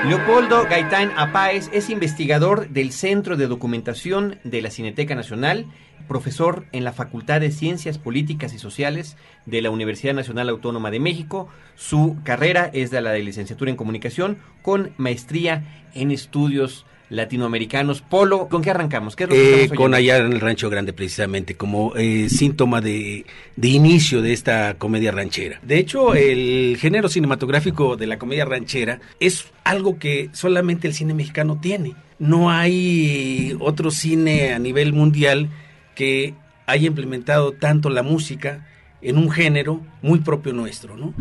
Leopoldo 0.07 0.65
Gaitán 0.69 1.11
Apáez 1.17 1.71
es 1.73 1.89
investigador 1.89 2.69
del 2.69 2.91
Centro 2.91 3.37
de 3.37 3.47
Documentación 3.47 4.37
de 4.43 4.61
la 4.61 4.69
Cineteca 4.69 5.15
Nacional, 5.15 5.65
profesor 6.07 6.67
en 6.73 6.83
la 6.83 6.93
Facultad 6.93 7.41
de 7.41 7.49
Ciencias 7.49 7.97
Políticas 7.97 8.53
y 8.53 8.59
Sociales 8.59 9.17
de 9.47 9.63
la 9.63 9.71
Universidad 9.71 10.13
Nacional 10.13 10.49
Autónoma 10.49 10.91
de 10.91 10.99
México. 10.99 11.47
Su 11.73 12.17
carrera 12.23 12.69
es 12.71 12.91
de 12.91 13.01
la 13.01 13.13
de 13.13 13.23
licenciatura 13.23 13.71
en 13.71 13.77
comunicación 13.77 14.37
con 14.61 14.93
maestría 14.97 15.87
en 15.95 16.11
estudios 16.11 16.85
latinoamericanos. 17.09 18.01
Polo, 18.01 18.47
¿con 18.47 18.61
qué 18.61 18.71
arrancamos? 18.71 19.15
¿Qué 19.15 19.23
es 19.23 19.29
lo 19.29 19.35
que 19.35 19.63
Eh, 19.63 19.69
con 19.69 19.93
allá 19.93 20.17
en 20.17 20.33
el 20.33 20.39
Rancho 20.39 20.69
Grande, 20.69 20.93
precisamente, 20.93 21.55
como 21.55 21.95
eh, 21.95 22.29
síntoma 22.29 22.81
de, 22.81 23.25
de 23.55 23.67
inicio 23.67 24.21
de 24.21 24.33
esta 24.33 24.75
comedia 24.75 25.11
ranchera. 25.11 25.59
De 25.61 25.77
hecho, 25.77 26.15
el 26.15 26.77
género 26.79 27.09
cinematográfico 27.09 27.95
de 27.95 28.07
la 28.07 28.17
comedia 28.17 28.45
ranchera 28.45 28.99
es 29.19 29.45
algo 29.63 29.99
que 29.99 30.29
solamente 30.33 30.87
el 30.87 30.93
cine 30.93 31.13
mexicano 31.13 31.59
tiene. 31.61 31.93
No 32.17 32.49
hay 32.49 33.55
otro 33.59 33.91
cine 33.91 34.53
a 34.53 34.59
nivel 34.59 34.93
mundial 34.93 35.49
que 35.95 36.33
haya 36.65 36.87
implementado 36.87 37.51
tanto 37.51 37.89
la 37.89 38.03
música 38.03 38.67
en 39.01 39.17
un 39.17 39.29
género 39.29 39.81
muy 40.01 40.19
propio 40.19 40.53
nuestro, 40.53 40.97
¿no? 40.97 41.13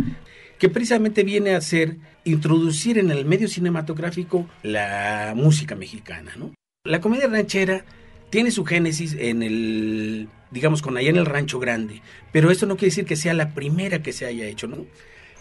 Que 0.65 0.71
precisamente 0.71 1.25
viene 1.25 1.55
a 1.55 1.61
ser 1.61 1.99
introducir 2.25 2.97
en 2.97 3.11
el 3.11 3.27
medio 3.27 3.49
cinematográfico 3.49 4.49
la 4.63 5.35
música 5.37 5.75
mexicana, 5.75 6.33
¿no? 6.39 6.55
La 6.87 7.03
comedia 7.03 7.29
ranchera 7.29 7.85
tiene 8.31 8.51
su 8.51 8.65
génesis 8.65 9.15
en 9.19 9.43
el, 9.43 10.31
digamos, 10.51 10.81
con 10.81 10.97
allá 10.97 11.11
en 11.11 11.19
el 11.19 11.27
Rancho 11.27 11.59
Grande, 11.59 12.01
pero 12.33 12.51
esto 12.51 12.65
no 12.65 12.79
quiere 12.79 12.93
decir 12.93 13.05
que 13.05 13.17
sea 13.17 13.35
la 13.35 13.53
primera 13.53 14.03
que 14.03 14.15
se 14.15 14.25
haya 14.25 14.47
hecho, 14.47 14.67
¿no? 14.67 14.87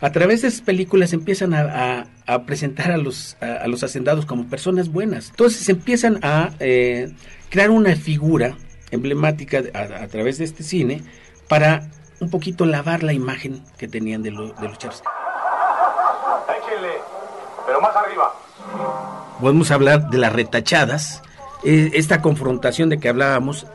A 0.01 0.11
través 0.11 0.41
de 0.41 0.49
esas 0.49 0.59
películas 0.59 1.13
empiezan 1.13 1.53
a, 1.53 2.05
presentar 2.45 2.91
a 2.91 2.97
los, 2.97 3.37
a, 3.39 3.65
los 3.69 3.81
hacendados 3.81 4.25
como 4.25 4.49
personas 4.49 4.89
buenas. 4.89 5.29
Entonces 5.29 5.69
empiezan 5.69 6.19
a 6.21 6.53
eh, 6.59 7.13
crear 7.49 7.69
una 7.69 7.95
figura 7.95 8.57
emblemática 8.91 9.63
a 9.73 10.05
través 10.07 10.37
de 10.39 10.43
este 10.43 10.63
cine 10.63 11.01
para 11.47 11.89
un 12.23 12.29
poquito 12.29 12.65
lavar 12.65 13.03
la 13.03 13.13
imagen 13.13 13.61
que 13.77 13.87
tenían 13.87 14.23
de, 14.23 14.31
lo- 14.31 14.53
de 14.53 14.67
los 14.67 14.77
charros. 14.77 15.03
Échenle, 16.49 16.93
pero 17.65 17.81
más 17.81 17.95
arriba. 17.95 18.33
podemos 19.39 19.71
hablar 19.71 20.09
de 20.09 20.17
las 20.17 20.33
retachadas, 20.33 21.21
eh, 21.63 21.91
esta 21.93 22.21
confrontación 22.21 22.89
de 22.89 22.99
que 22.99 23.09
hablábamos 23.09 23.67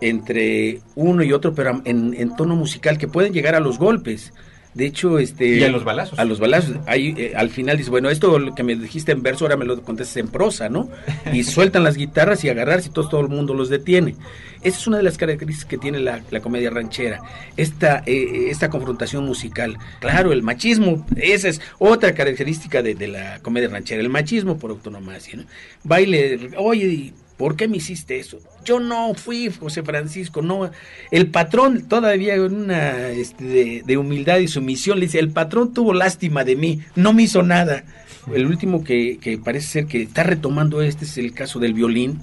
entre 0.00 0.80
uno 0.96 1.22
y 1.22 1.32
otro, 1.32 1.54
pero 1.54 1.80
en, 1.84 2.14
en 2.14 2.36
tono 2.36 2.56
musical, 2.56 2.98
que 2.98 3.08
pueden 3.08 3.32
llegar 3.32 3.54
a 3.54 3.60
los 3.60 3.78
golpes. 3.78 4.32
De 4.74 4.86
hecho, 4.86 5.18
este... 5.18 5.46
Y 5.46 5.62
a 5.62 5.68
los 5.68 5.84
balazos. 5.84 6.18
A 6.18 6.24
los 6.24 6.40
balazos. 6.40 6.76
Ahí, 6.86 7.14
eh, 7.16 7.32
al 7.36 7.50
final 7.50 7.78
dice, 7.78 7.90
bueno, 7.90 8.10
esto 8.10 8.38
lo 8.38 8.54
que 8.54 8.64
me 8.64 8.74
dijiste 8.74 9.12
en 9.12 9.22
verso, 9.22 9.44
ahora 9.44 9.56
me 9.56 9.64
lo 9.64 9.80
contestas 9.82 10.16
en 10.16 10.28
prosa, 10.28 10.68
¿no? 10.68 10.90
Y 11.32 11.44
sueltan 11.44 11.84
las 11.84 11.96
guitarras 11.96 12.42
y 12.44 12.48
agarrarse 12.48 12.88
y 12.88 12.92
todo, 12.92 13.08
todo 13.08 13.20
el 13.20 13.28
mundo 13.28 13.54
los 13.54 13.68
detiene. 13.68 14.16
Esa 14.62 14.78
es 14.78 14.86
una 14.86 14.96
de 14.96 15.02
las 15.02 15.16
características 15.18 15.68
que 15.68 15.78
tiene 15.78 16.00
la, 16.00 16.22
la 16.30 16.40
comedia 16.40 16.70
ranchera, 16.70 17.20
esta, 17.56 18.02
eh, 18.06 18.48
esta 18.48 18.70
confrontación 18.70 19.24
musical. 19.24 19.78
Claro, 20.00 20.32
el 20.32 20.42
machismo, 20.42 21.06
esa 21.16 21.48
es 21.48 21.60
otra 21.78 22.14
característica 22.14 22.82
de, 22.82 22.94
de 22.94 23.08
la 23.08 23.40
comedia 23.40 23.68
ranchera, 23.68 24.00
el 24.00 24.08
machismo 24.08 24.58
por 24.58 24.70
autonomacia. 24.70 25.36
¿no? 25.36 25.44
Baile, 25.84 26.50
oye, 26.56 27.12
¿por 27.36 27.56
qué 27.56 27.68
me 27.68 27.78
hiciste 27.78 28.18
eso? 28.18 28.38
Yo 28.64 28.80
no 28.80 29.14
fui 29.14 29.50
José 29.50 29.82
Francisco, 29.82 30.42
no. 30.42 30.70
El 31.10 31.30
patrón, 31.30 31.86
todavía 31.88 32.34
en 32.34 32.54
una 32.54 33.08
este, 33.08 33.82
de, 33.84 33.96
humildad 33.96 34.38
y 34.38 34.48
sumisión, 34.48 34.98
le 34.98 35.06
dice, 35.06 35.18
el 35.18 35.30
patrón 35.30 35.72
tuvo 35.72 35.92
lástima 35.92 36.44
de 36.44 36.56
mí, 36.56 36.80
no 36.94 37.12
me 37.12 37.24
hizo 37.24 37.42
nada. 37.42 37.84
El 38.32 38.46
último 38.46 38.82
que, 38.84 39.38
parece 39.44 39.66
ser 39.66 39.86
que 39.86 40.02
está 40.02 40.22
retomando 40.22 40.80
este 40.80 41.04
es 41.04 41.18
el 41.18 41.34
caso 41.34 41.58
del 41.58 41.74
violín 41.74 42.22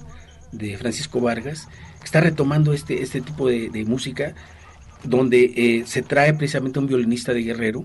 de 0.50 0.76
Francisco 0.76 1.20
Vargas, 1.20 1.68
que 2.00 2.04
está 2.04 2.20
retomando 2.20 2.72
este, 2.72 3.02
este 3.02 3.20
tipo 3.20 3.48
de, 3.48 3.84
música, 3.86 4.34
donde 5.04 5.52
eh, 5.56 5.84
se 5.86 6.02
trae 6.02 6.34
precisamente 6.34 6.78
un 6.78 6.86
violinista 6.86 7.32
de 7.32 7.42
Guerrero, 7.42 7.84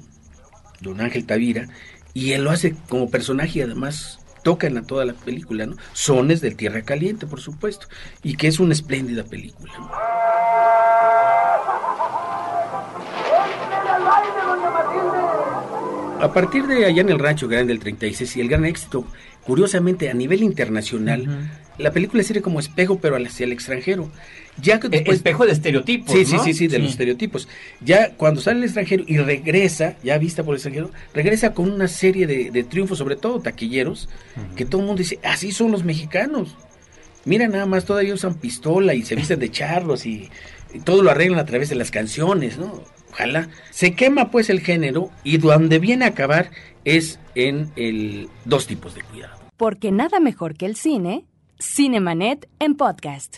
don 0.81 1.01
Ángel 1.01 1.25
Tavira, 1.25 1.67
y 2.13 2.31
él 2.31 2.43
lo 2.43 2.49
hace 2.49 2.75
como 2.89 3.11
personaje 3.11 3.61
además 3.61 4.19
toca 4.47 4.65
en 4.67 4.75
la- 4.75 4.81
toda 4.81 5.03
la 5.03 5.11
película, 5.11 5.65
¿no? 5.65 5.75
Sones 5.91 6.39
del 6.39 6.55
Tierra 6.55 6.81
Caliente, 6.83 7.27
por 7.27 7.41
supuesto, 7.41 7.87
y 8.23 8.37
que 8.37 8.47
es 8.47 8.61
una 8.61 8.71
espléndida 8.71 9.25
película. 9.25 9.73
A 16.19 16.33
partir 16.33 16.65
de 16.65 16.85
allá 16.85 17.01
en 17.01 17.09
el 17.09 17.19
Rancho 17.19 17.47
Grande 17.47 17.71
del 17.73 17.79
36 17.79 18.37
y 18.37 18.41
el 18.41 18.49
gran 18.49 18.65
éxito, 18.65 19.05
curiosamente 19.45 20.09
a 20.09 20.13
nivel 20.13 20.41
internacional, 20.43 21.27
la 21.77 21.91
película 21.91 22.23
sirve 22.23 22.41
como 22.41 22.59
espejo 22.59 22.97
pero 22.99 23.17
hacia 23.17 23.43
el 23.45 23.51
extranjero. 23.51 24.09
Ya 24.61 24.79
que 24.79 24.89
después- 24.89 25.17
espejo 25.17 25.45
de 25.45 25.51
estereotipos, 25.51 26.11
Sí, 26.15 26.25
sí, 26.25 26.35
¿no? 26.35 26.43
sí, 26.43 26.53
sí, 26.53 26.67
de 26.67 26.79
los 26.79 26.91
estereotipos. 26.91 27.47
Ya 27.81 28.11
cuando 28.15 28.41
sale 28.41 28.57
al 28.59 28.63
extranjero 28.63 29.03
y 29.07 29.17
regresa, 29.17 29.95
ya 30.03 30.17
vista 30.17 30.43
por 30.43 30.53
el 30.53 30.57
extranjero, 30.57 30.91
regresa 31.13 31.53
con 31.53 31.71
una 31.71 31.87
serie 31.87 32.25
de, 32.27 32.49
de 32.51 32.63
triunfos, 32.63 32.97
sobre 32.97 33.15
todo 33.17 33.39
taquilleros, 33.39 34.09
que 34.55 34.65
todo 34.65 34.81
el 34.81 34.87
mundo 34.87 34.99
dice, 34.99 35.19
así 35.23 35.51
son 35.51 35.71
los 35.71 35.83
mexicanos. 35.83 36.55
Mira 37.25 37.47
nada 37.47 37.65
más, 37.65 37.85
todavía 37.85 38.13
usan 38.13 38.35
pistola 38.35 38.93
y 38.93 39.03
se 39.03 39.15
visten 39.15 39.39
de 39.39 39.51
charros 39.51 40.05
y, 40.05 40.29
y 40.73 40.79
todo 40.79 41.03
lo 41.03 41.11
arreglan 41.11 41.39
a 41.39 41.45
través 41.45 41.69
de 41.69 41.75
las 41.75 41.91
canciones, 41.91 42.57
¿no? 42.57 42.83
Ojalá. 43.11 43.49
Se 43.71 43.93
quema 43.95 44.31
pues 44.31 44.49
el 44.49 44.61
género 44.61 45.11
y 45.23 45.37
donde 45.37 45.79
viene 45.79 46.05
a 46.05 46.09
acabar 46.09 46.51
es 46.85 47.19
en 47.35 47.69
el 47.75 48.29
dos 48.45 48.65
tipos 48.67 48.95
de 48.95 49.01
cuidado. 49.01 49.37
Porque 49.57 49.91
nada 49.91 50.19
mejor 50.19 50.55
que 50.55 50.65
el 50.67 50.75
cine, 50.75 51.25
Cinemanet 51.59 52.47
en 52.59 52.75
podcast. 52.75 53.37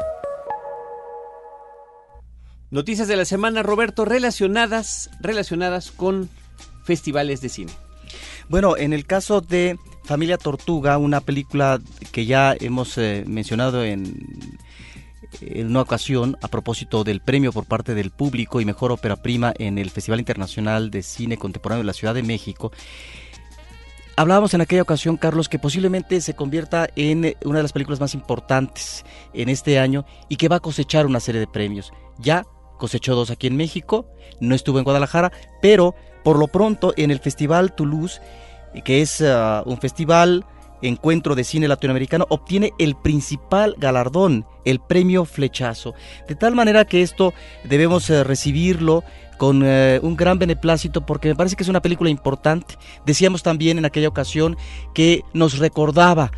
Noticias 2.71 3.09
de 3.09 3.17
la 3.17 3.25
semana, 3.25 3.63
Roberto, 3.63 4.05
relacionadas, 4.05 5.09
relacionadas 5.19 5.91
con 5.91 6.29
festivales 6.85 7.41
de 7.41 7.49
cine. 7.49 7.71
Bueno, 8.47 8.77
en 8.77 8.93
el 8.93 9.05
caso 9.05 9.41
de 9.41 9.77
Familia 10.05 10.37
Tortuga, 10.37 10.97
una 10.97 11.19
película 11.19 11.81
que 12.13 12.25
ya 12.25 12.55
hemos 12.57 12.97
eh, 12.97 13.25
mencionado 13.27 13.83
en, 13.83 14.57
una 15.65 15.81
ocasión 15.81 16.37
a 16.41 16.47
propósito 16.47 17.03
del 17.03 17.19
premio 17.19 17.51
por 17.51 17.65
parte 17.65 17.93
del 17.93 18.09
público 18.09 18.61
y 18.61 18.65
mejor 18.65 18.93
ópera 18.93 19.17
prima 19.17 19.53
en 19.57 19.77
el 19.77 19.89
Festival 19.89 20.19
Internacional 20.19 20.91
de 20.91 21.03
Cine 21.03 21.37
Contemporáneo 21.37 21.83
de 21.83 21.87
la 21.87 21.93
Ciudad 21.93 22.13
de 22.13 22.23
México. 22.23 22.71
Hablábamos 24.15 24.53
en 24.53 24.61
aquella 24.61 24.81
ocasión, 24.81 25.17
Carlos, 25.17 25.49
que 25.49 25.59
posiblemente 25.59 26.21
se 26.21 26.35
convierta 26.35 26.87
en 26.95 27.35
una 27.43 27.59
de 27.59 27.63
las 27.63 27.73
películas 27.73 27.99
más 27.99 28.13
importantes 28.13 29.03
en 29.33 29.49
este 29.49 29.77
año 29.77 30.05
y 30.29 30.37
que 30.37 30.47
va 30.47 30.57
a 30.57 30.61
cosechar 30.61 31.05
una 31.05 31.19
serie 31.19 31.39
de 31.39 31.47
premios. 31.47 31.91
Ya 32.19 32.45
cosechó 32.81 33.13
dos 33.13 33.29
aquí 33.29 33.45
en 33.45 33.55
México, 33.55 34.07
no 34.39 34.55
estuvo 34.55 34.79
en 34.79 34.83
Guadalajara, 34.83 35.31
pero 35.61 35.93
por 36.23 36.39
lo 36.39 36.47
pronto 36.47 36.95
en 36.97 37.11
el 37.11 37.19
Festival 37.19 37.75
Toulouse, 37.75 38.19
que 38.83 39.01
es 39.01 39.21
ah, 39.21 39.61
un 39.67 39.77
festival 39.77 40.45
encuentro 40.81 41.35
de 41.35 41.43
cine 41.43 41.67
latinoamericano, 41.67 42.25
obtiene 42.29 42.71
el 42.79 42.95
principal 42.95 43.75
galardón, 43.77 44.47
el 44.65 44.79
premio 44.79 45.25
Flechazo. 45.25 45.93
De 46.27 46.33
tal 46.33 46.55
manera 46.55 46.85
que 46.85 47.03
esto 47.03 47.35
debemos 47.63 48.09
eh, 48.09 48.23
recibirlo 48.23 49.03
con 49.37 49.61
eh, 49.63 49.99
un 50.01 50.15
gran 50.15 50.39
beneplácito 50.39 51.05
porque 51.05 51.29
me 51.29 51.35
parece 51.35 51.55
que 51.55 51.61
es 51.61 51.69
una 51.69 51.83
película 51.83 52.09
importante. 52.09 52.79
Decíamos 53.05 53.43
también 53.43 53.77
en 53.77 53.85
aquella 53.85 54.07
ocasión 54.07 54.57
que 54.95 55.21
nos 55.33 55.59
recordaba 55.59 56.31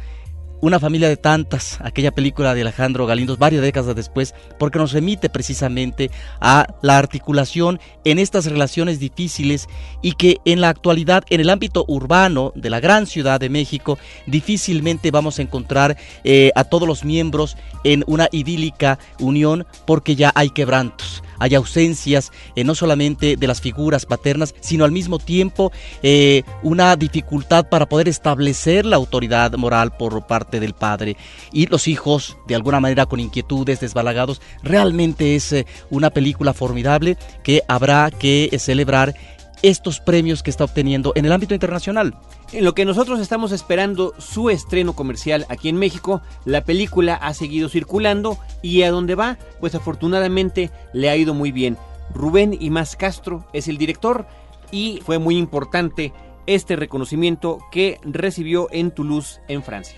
una 0.64 0.80
familia 0.80 1.10
de 1.10 1.18
tantas, 1.18 1.78
aquella 1.82 2.12
película 2.12 2.54
de 2.54 2.62
Alejandro 2.62 3.06
Galindo, 3.06 3.36
varias 3.36 3.62
décadas 3.62 3.94
después, 3.98 4.34
porque 4.58 4.80
nos 4.80 4.94
remite 4.94 5.30
precisamente 5.30 6.10
a 6.40 6.66
la 6.82 6.98
articulación 6.98 7.82
en 8.06 8.18
estas 8.18 8.46
relaciones 8.46 8.98
difíciles 8.98 9.68
y 10.02 10.14
que 10.14 10.38
en 10.46 10.62
la 10.62 10.70
actualidad, 10.70 11.26
en 11.30 11.42
el 11.42 11.50
ámbito 11.50 11.84
urbano 11.90 12.54
de 12.56 12.70
la 12.70 12.80
gran 12.80 13.08
ciudad 13.08 13.42
de 13.42 13.50
México, 13.50 14.00
difícilmente 14.26 15.12
vamos 15.12 15.38
a 15.38 15.42
encontrar 15.42 15.98
eh, 16.24 16.52
a 16.56 16.64
todos 16.64 16.88
los 16.88 17.04
miembros 17.04 17.58
en 17.84 18.06
una 18.08 18.30
idílica 18.32 19.00
unión 19.20 19.68
porque 19.86 20.16
ya 20.16 20.32
hay 20.34 20.50
quebrantos. 20.50 21.24
Hay 21.44 21.56
ausencias 21.56 22.32
eh, 22.56 22.64
no 22.64 22.74
solamente 22.74 23.36
de 23.36 23.48
las 23.48 23.60
figuras 23.60 24.06
paternas, 24.06 24.56
sino 24.62 24.86
al 24.86 24.94
mismo 24.94 25.20
tiempo 25.20 25.74
eh, 26.02 26.44
una 26.62 26.96
dificultad 26.96 27.68
para 27.68 27.86
poder 27.86 28.08
establecer 28.08 28.86
la 28.86 28.96
autoridad 28.96 29.52
moral 29.56 29.98
por 29.98 30.26
parte 30.26 30.62
del 30.62 30.74
padre. 30.74 31.18
Y 31.52 31.68
los 31.68 31.90
hijos, 31.90 32.38
de 32.48 32.56
alguna 32.56 32.80
manera 32.80 33.08
con 33.08 33.20
inquietudes, 33.20 33.82
desbalagados, 33.82 34.42
realmente 34.62 35.36
es 35.36 35.52
eh, 35.52 35.66
una 35.90 36.12
película 36.12 36.54
formidable 36.54 37.18
que 37.44 37.62
habrá 37.68 38.10
que 38.10 38.50
celebrar 38.58 39.14
estos 39.64 40.00
premios 40.00 40.44
que 40.44 40.52
está 40.52 40.66
obteniendo 40.66 41.14
en 41.16 41.26
el 41.26 41.32
ámbito 41.32 41.56
internacional. 41.56 42.16
En 42.52 42.64
lo 42.64 42.76
que 42.76 42.86
nosotros 42.86 43.20
estamos 43.20 43.52
esperando 43.52 44.14
su 44.20 44.52
estreno 44.52 44.94
comercial 44.94 45.48
aquí 45.50 45.70
en 45.70 45.78
México, 45.78 46.22
la 46.46 46.64
película 46.64 47.16
ha 47.16 47.34
seguido 47.34 47.70
circulando 47.70 48.38
y 48.62 48.84
a 48.84 48.92
donde 48.92 49.16
va, 49.16 49.40
pues 49.60 49.74
afortunadamente 49.74 50.70
le 50.94 51.10
ha 51.10 51.16
ido 51.16 51.34
muy 51.34 51.52
bien. 51.52 51.78
Rubén 52.14 52.56
Imás 52.60 52.96
Castro 52.96 53.48
es 53.54 53.68
el 53.68 53.78
director 53.78 54.28
y 54.70 55.00
fue 55.04 55.18
muy 55.18 55.38
importante 55.38 56.14
este 56.46 56.76
reconocimiento 56.76 57.60
que 57.72 58.00
recibió 58.04 58.68
en 58.72 58.92
Toulouse, 58.92 59.40
en 59.48 59.64
Francia. 59.64 59.98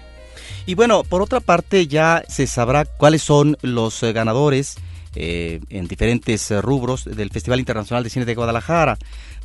Y 0.66 0.76
bueno, 0.76 1.04
por 1.04 1.22
otra 1.22 1.40
parte 1.40 1.88
ya 1.88 2.24
se 2.28 2.46
sabrá 2.48 2.86
cuáles 2.86 3.24
son 3.24 3.58
los 3.62 4.02
eh, 4.04 4.14
ganadores 4.14 4.76
eh, 5.16 5.62
en 5.70 5.88
diferentes 5.88 6.52
eh, 6.52 6.62
rubros 6.62 7.06
del 7.06 7.30
Festival 7.30 7.60
Internacional 7.60 8.04
de 8.04 8.10
Cine 8.10 8.26
de 8.26 8.36
Guadalajara. 8.36 8.98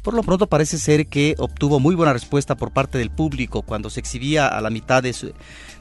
Por 0.03 0.15
lo 0.15 0.23
pronto 0.23 0.47
parece 0.47 0.79
ser 0.79 1.09
que 1.09 1.35
obtuvo 1.39 1.79
muy 1.79 1.95
buena 1.95 2.13
respuesta 2.13 2.57
por 2.57 2.73
parte 2.73 2.97
del 2.97 3.11
público 3.11 3.63
cuando 3.63 3.91
se 3.91 4.01
exhibía 4.01 4.49
a 4.49 4.61
la 4.63 4.71
mitad 4.71 5.03
de 5.03 5.13
su, 5.13 5.33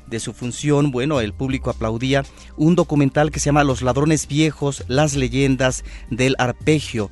de 0.08 0.20
su 0.20 0.34
función, 0.34 0.92
bueno, 0.92 1.22
el 1.22 1.34
público 1.34 1.70
aplaudía 1.70 2.26
un 2.58 2.76
documental 2.76 3.32
que 3.32 3.40
se 3.40 3.46
llama 3.46 3.64
Los 3.64 3.82
ladrones 3.82 4.28
viejos, 4.28 4.84
las 4.88 5.16
leyendas 5.16 5.86
del 6.10 6.36
arpegio. 6.38 7.12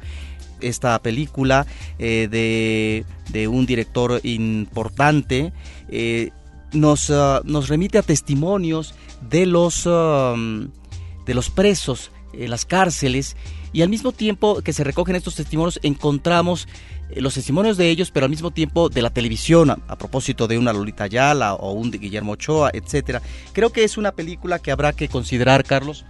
Esta 0.60 1.00
película 1.02 1.66
eh, 2.00 2.28
de, 2.30 3.06
de, 3.32 3.48
un 3.48 3.66
director 3.66 4.20
importante 4.24 5.54
eh, 5.88 6.32
nos, 6.74 7.12
uh, 7.12 7.42
nos, 7.44 7.70
remite 7.70 8.00
a 8.00 8.02
testimonios 8.02 8.96
de 9.30 9.46
los, 9.46 9.84
de 9.84 11.34
los 11.34 11.50
presos 11.52 12.12
en 12.34 12.50
las 12.50 12.66
cárceles 12.66 13.38
y 13.72 13.84
al 13.84 13.90
mismo 13.90 14.12
tiempo 14.12 14.62
que 14.62 14.74
se 14.74 14.84
recogen 14.84 15.16
estos 15.16 15.36
testimonios 15.36 15.80
encontramos 15.84 16.68
los 17.16 17.34
testimonios 17.34 17.78
de 17.78 17.90
ellos, 17.90 18.12
pero 18.12 18.26
al 18.26 18.30
mismo 18.30 18.52
tiempo 18.52 18.90
de 18.90 19.02
la 19.02 19.10
televisión, 19.10 19.72
a, 19.72 19.98
propósito 19.98 20.48
de 20.48 20.58
una 20.58 20.74
Lolita 20.74 21.06
Ayala 21.06 21.54
o 21.54 21.72
un 21.72 21.92
Guillermo 21.92 22.34
Ochoa, 22.34 22.72
etcétera. 22.74 23.22
Creo 23.54 23.72
que 23.72 23.84
es 23.84 23.98
una 23.98 24.12
película 24.12 24.60
que 24.60 24.72
habrá 24.72 24.94
que 24.94 25.08
considerar, 25.08 25.64
Carlos, 25.64 26.06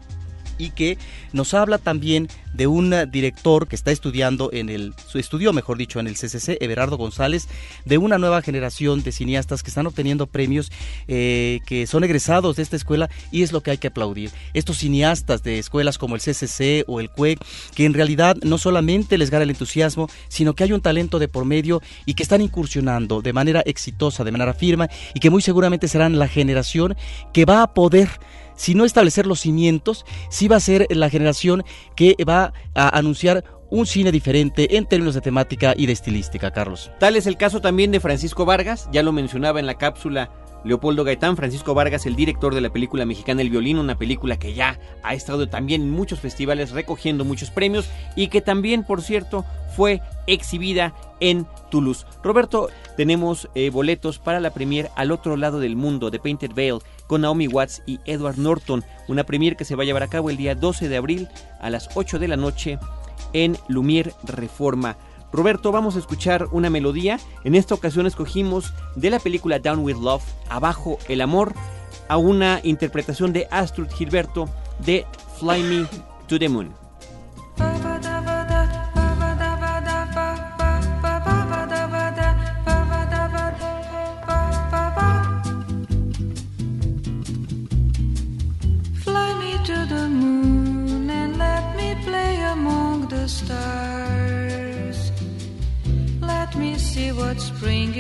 y 0.58 0.72
que 0.72 0.98
nos 1.34 1.54
habla 1.54 1.78
también 1.78 2.28
de 2.54 2.68
un 2.68 2.94
director 3.12 3.68
que 3.68 3.76
está 3.76 3.92
estudiando 3.92 4.50
en 4.52 4.70
el, 4.70 4.94
estudió 5.14 5.54
mejor 5.54 5.78
dicho, 5.78 6.00
en 6.00 6.08
el 6.08 6.16
CCC, 6.16 6.58
Everardo 6.60 6.98
González, 6.98 7.48
de 7.86 7.98
una 7.98 8.18
nueva 8.18 8.42
generación 8.42 9.04
de 9.04 9.12
cineastas 9.12 9.64
que 9.64 9.70
están 9.70 9.88
obteniendo 9.88 10.28
premios 10.28 10.72
eh, 11.08 11.60
que 11.66 11.86
son 11.88 12.04
egresados 12.04 12.56
de 12.56 12.64
esta 12.64 12.76
escuela 12.76 13.10
y 13.32 13.44
es 13.44 13.52
lo 13.52 13.62
que 13.62 13.72
hay 13.72 13.78
que 13.78 13.88
aplaudir. 13.88 14.32
Estos 14.54 14.80
cineastas 14.80 15.44
de 15.44 15.60
escuelas 15.60 15.98
como 15.98 16.16
el 16.16 16.22
CCC 16.22 16.84
o 16.88 17.00
el 17.00 17.10
CUEC, 17.10 17.40
que 17.76 17.86
en 17.86 17.94
realidad 17.94 18.38
no 18.44 18.58
solamente 18.58 19.18
les 19.18 19.30
gana 19.30 19.44
el 19.44 19.52
entusiasmo, 19.52 20.10
sino 20.28 20.56
que 20.56 20.64
hay 20.64 20.74
un 20.74 20.82
talento 20.82 21.20
de 21.20 21.28
por 21.28 21.46
medio 21.46 21.82
y 22.06 22.16
que 22.16 22.24
están 22.24 22.42
incursionando 22.42 23.22
de 23.22 23.34
manera 23.34 23.62
exitosa, 23.66 24.24
de 24.24 24.32
manera 24.32 24.54
firme 24.54 24.90
y 25.14 25.20
que 25.20 25.30
muy 25.30 25.42
seguramente 25.42 25.88
serán 25.88 26.18
la 26.18 26.28
generación 26.28 26.96
que 27.34 27.46
va 27.46 27.62
a 27.62 27.74
poder 27.74 28.10
si 28.58 28.76
no 28.76 28.84
establecer 28.84 29.26
los 29.26 29.40
cimientos, 29.40 30.06
sí 30.30 30.50
va 30.50 30.58
a 30.58 30.60
ser 30.60 30.88
la 30.90 31.10
generación 31.10 31.64
que 31.96 32.18
va 32.28 32.52
a 32.76 32.98
anunciar 32.98 33.46
un 33.70 33.86
cine 33.86 34.12
diferente 34.12 34.78
en 34.78 34.86
términos 34.86 35.16
de 35.16 35.22
temática 35.22 35.74
y 35.78 35.86
de 35.86 35.94
estilística, 35.94 36.52
Carlos. 36.52 36.92
Tal 37.00 37.16
es 37.16 37.28
el 37.28 37.38
caso 37.38 37.62
también 37.62 37.92
de 37.92 38.00
Francisco 38.00 38.46
Vargas, 38.46 38.90
ya 38.92 39.04
lo 39.04 39.12
mencionaba 39.12 39.60
en 39.60 39.66
la 39.66 39.78
cápsula 39.78 40.32
Leopoldo 40.64 41.04
Gaitán, 41.04 41.38
Francisco 41.38 41.74
Vargas, 41.74 42.06
el 42.06 42.16
director 42.16 42.54
de 42.54 42.62
la 42.62 42.72
película 42.72 43.06
mexicana 43.06 43.42
El 43.42 43.50
Violín, 43.50 43.78
una 43.78 43.98
película 43.98 44.38
que 44.38 44.54
ya 44.54 44.80
ha 45.04 45.14
estado 45.14 45.48
también 45.48 45.82
en 45.82 45.92
muchos 45.92 46.20
festivales 46.20 46.72
recogiendo 46.72 47.26
muchos 47.26 47.52
premios 47.52 47.90
y 48.16 48.28
que 48.28 48.42
también, 48.42 48.84
por 48.84 49.02
cierto, 49.02 49.46
fue 49.76 50.02
exhibida 50.26 50.94
en 51.20 51.46
Toulouse. 51.70 52.06
Roberto, 52.24 52.70
tenemos 52.96 53.50
eh, 53.56 53.70
boletos 53.70 54.20
para 54.20 54.40
la 54.40 54.52
premier 54.52 54.90
al 54.96 55.12
otro 55.12 55.38
lado 55.38 55.60
del 55.60 55.76
mundo 55.76 56.10
de 56.10 56.20
Painted 56.20 56.54
Veil 56.54 56.80
con 57.08 57.22
Naomi 57.22 57.48
Watts 57.48 57.84
y 57.86 58.00
Edward 58.06 58.38
Norton, 58.38 58.84
una 59.08 59.24
premier 59.24 59.56
que 59.56 59.66
se 59.66 59.76
va 59.76 59.84
a 59.84 59.86
llevar 59.86 60.04
a 60.04 60.08
cabo 60.08 60.30
el 60.30 60.38
día 60.38 60.56
12 60.56 60.90
de 60.90 60.98
abril 60.98 61.28
a 61.60 61.70
las 61.70 61.90
8 61.96 62.20
de 62.20 62.28
la 62.28 62.38
noche 62.38 62.80
en 63.34 63.56
Lumière 63.67 64.13
Reforma. 64.24 64.98
Roberto, 65.38 65.71
vamos 65.71 65.95
a 65.95 66.00
escuchar 66.00 66.47
una 66.52 66.71
melodía. 66.71 67.19
En 67.43 67.54
esta 67.54 67.76
ocasión 67.76 68.08
escogimos 68.08 68.73
de 68.95 69.12
la 69.12 69.19
película 69.19 69.60
Down 69.60 69.82
with 69.82 69.97
Love, 69.97 70.23
Abajo 70.50 70.97
el 71.08 71.21
Amor, 71.21 71.54
a 72.08 72.17
una 72.17 72.60
interpretación 72.63 73.34
de 73.34 73.47
Astrid 73.52 73.91
Gilberto 73.91 74.50
de 74.84 75.06
Fly 75.39 75.62
Me 75.62 75.88
to 76.28 76.39
the 76.39 76.50
Moon. 76.50 76.87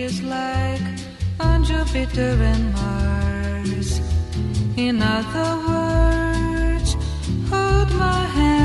Is 0.07 0.23
like 0.23 0.81
on 1.41 1.65
Jupiter 1.65 2.31
and 2.51 2.65
Mars. 2.73 3.99
In 4.77 5.01
other 5.01 5.49
words, 5.67 6.91
hold 7.49 7.89
my 8.05 8.21
hand. 8.37 8.56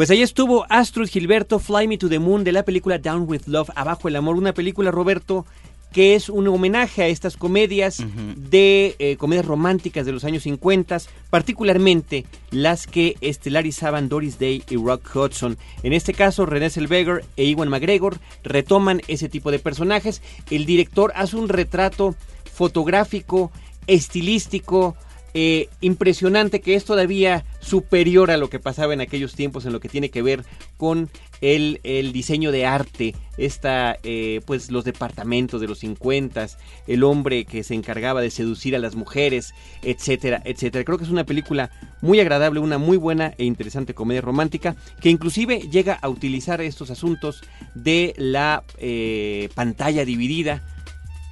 Pues 0.00 0.08
ahí 0.08 0.22
estuvo 0.22 0.64
Astrud 0.70 1.10
Gilberto, 1.10 1.58
Fly 1.58 1.86
Me 1.86 1.98
to 1.98 2.08
the 2.08 2.18
Moon 2.18 2.42
de 2.42 2.52
la 2.52 2.62
película 2.62 2.96
Down 2.96 3.26
with 3.28 3.42
Love, 3.44 3.68
Abajo 3.74 4.08
el 4.08 4.16
Amor, 4.16 4.36
una 4.36 4.54
película, 4.54 4.90
Roberto, 4.90 5.44
que 5.92 6.14
es 6.14 6.30
un 6.30 6.48
homenaje 6.48 7.02
a 7.02 7.08
estas 7.08 7.36
comedias 7.36 8.02
de 8.34 8.96
eh, 8.98 9.16
comedias 9.18 9.44
románticas 9.44 10.06
de 10.06 10.12
los 10.12 10.24
años 10.24 10.44
50, 10.44 11.02
particularmente 11.28 12.24
las 12.50 12.86
que 12.86 13.18
estelarizaban 13.20 14.08
Doris 14.08 14.38
Day 14.38 14.64
y 14.70 14.76
Rock 14.76 15.14
Hudson. 15.14 15.58
En 15.82 15.92
este 15.92 16.14
caso, 16.14 16.46
René 16.46 16.70
Zellweger 16.70 17.22
e 17.36 17.44
Iwan 17.44 17.68
McGregor 17.68 18.20
retoman 18.42 19.02
ese 19.06 19.28
tipo 19.28 19.50
de 19.50 19.58
personajes. 19.58 20.22
El 20.50 20.64
director 20.64 21.12
hace 21.14 21.36
un 21.36 21.50
retrato 21.50 22.14
fotográfico, 22.50 23.52
estilístico, 23.86 24.96
eh, 25.34 25.68
impresionante 25.80 26.60
que 26.60 26.74
es 26.74 26.84
todavía 26.84 27.44
superior 27.60 28.30
a 28.30 28.36
lo 28.36 28.50
que 28.50 28.58
pasaba 28.58 28.94
en 28.94 29.00
aquellos 29.00 29.34
tiempos 29.34 29.64
en 29.64 29.72
lo 29.72 29.80
que 29.80 29.88
tiene 29.88 30.10
que 30.10 30.22
ver 30.22 30.44
con 30.76 31.08
el, 31.40 31.80
el 31.84 32.12
diseño 32.12 32.52
de 32.52 32.66
arte, 32.66 33.14
esta, 33.38 33.96
eh, 34.02 34.40
pues 34.44 34.70
los 34.70 34.84
departamentos 34.84 35.60
de 35.60 35.68
los 35.68 35.78
50, 35.80 36.48
el 36.86 37.02
hombre 37.04 37.44
que 37.44 37.62
se 37.64 37.74
encargaba 37.74 38.20
de 38.20 38.30
seducir 38.30 38.76
a 38.76 38.78
las 38.78 38.94
mujeres, 38.94 39.54
etcétera, 39.82 40.42
etcétera. 40.44 40.84
Creo 40.84 40.98
que 40.98 41.04
es 41.04 41.10
una 41.10 41.24
película 41.24 41.70
muy 42.02 42.20
agradable, 42.20 42.60
una 42.60 42.78
muy 42.78 42.96
buena 42.96 43.34
e 43.38 43.44
interesante 43.44 43.94
comedia 43.94 44.20
romántica 44.20 44.76
que 45.00 45.10
inclusive 45.10 45.68
llega 45.70 45.94
a 45.94 46.08
utilizar 46.08 46.60
estos 46.60 46.90
asuntos 46.90 47.42
de 47.74 48.14
la 48.16 48.64
eh, 48.78 49.48
pantalla 49.54 50.04
dividida 50.04 50.62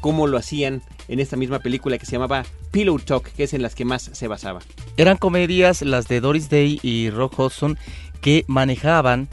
como 0.00 0.26
lo 0.26 0.38
hacían 0.38 0.82
en 1.08 1.20
esta 1.20 1.36
misma 1.36 1.58
película 1.58 1.98
que 1.98 2.06
se 2.06 2.12
llamaba 2.12 2.44
Pillow 2.70 2.98
Talk, 2.98 3.32
que 3.32 3.44
es 3.44 3.54
en 3.54 3.62
las 3.62 3.74
que 3.74 3.84
más 3.84 4.10
se 4.12 4.28
basaba. 4.28 4.60
Eran 4.96 5.16
comedias, 5.16 5.82
las 5.82 6.08
de 6.08 6.20
Doris 6.20 6.50
Day 6.50 6.78
y 6.82 7.10
Rock 7.10 7.38
Hudson, 7.38 7.78
que 8.20 8.44
manejaban 8.46 9.28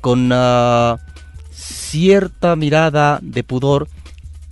con 0.00 0.32
uh, 0.32 0.98
cierta 1.52 2.56
mirada 2.56 3.18
de 3.22 3.44
pudor 3.44 3.88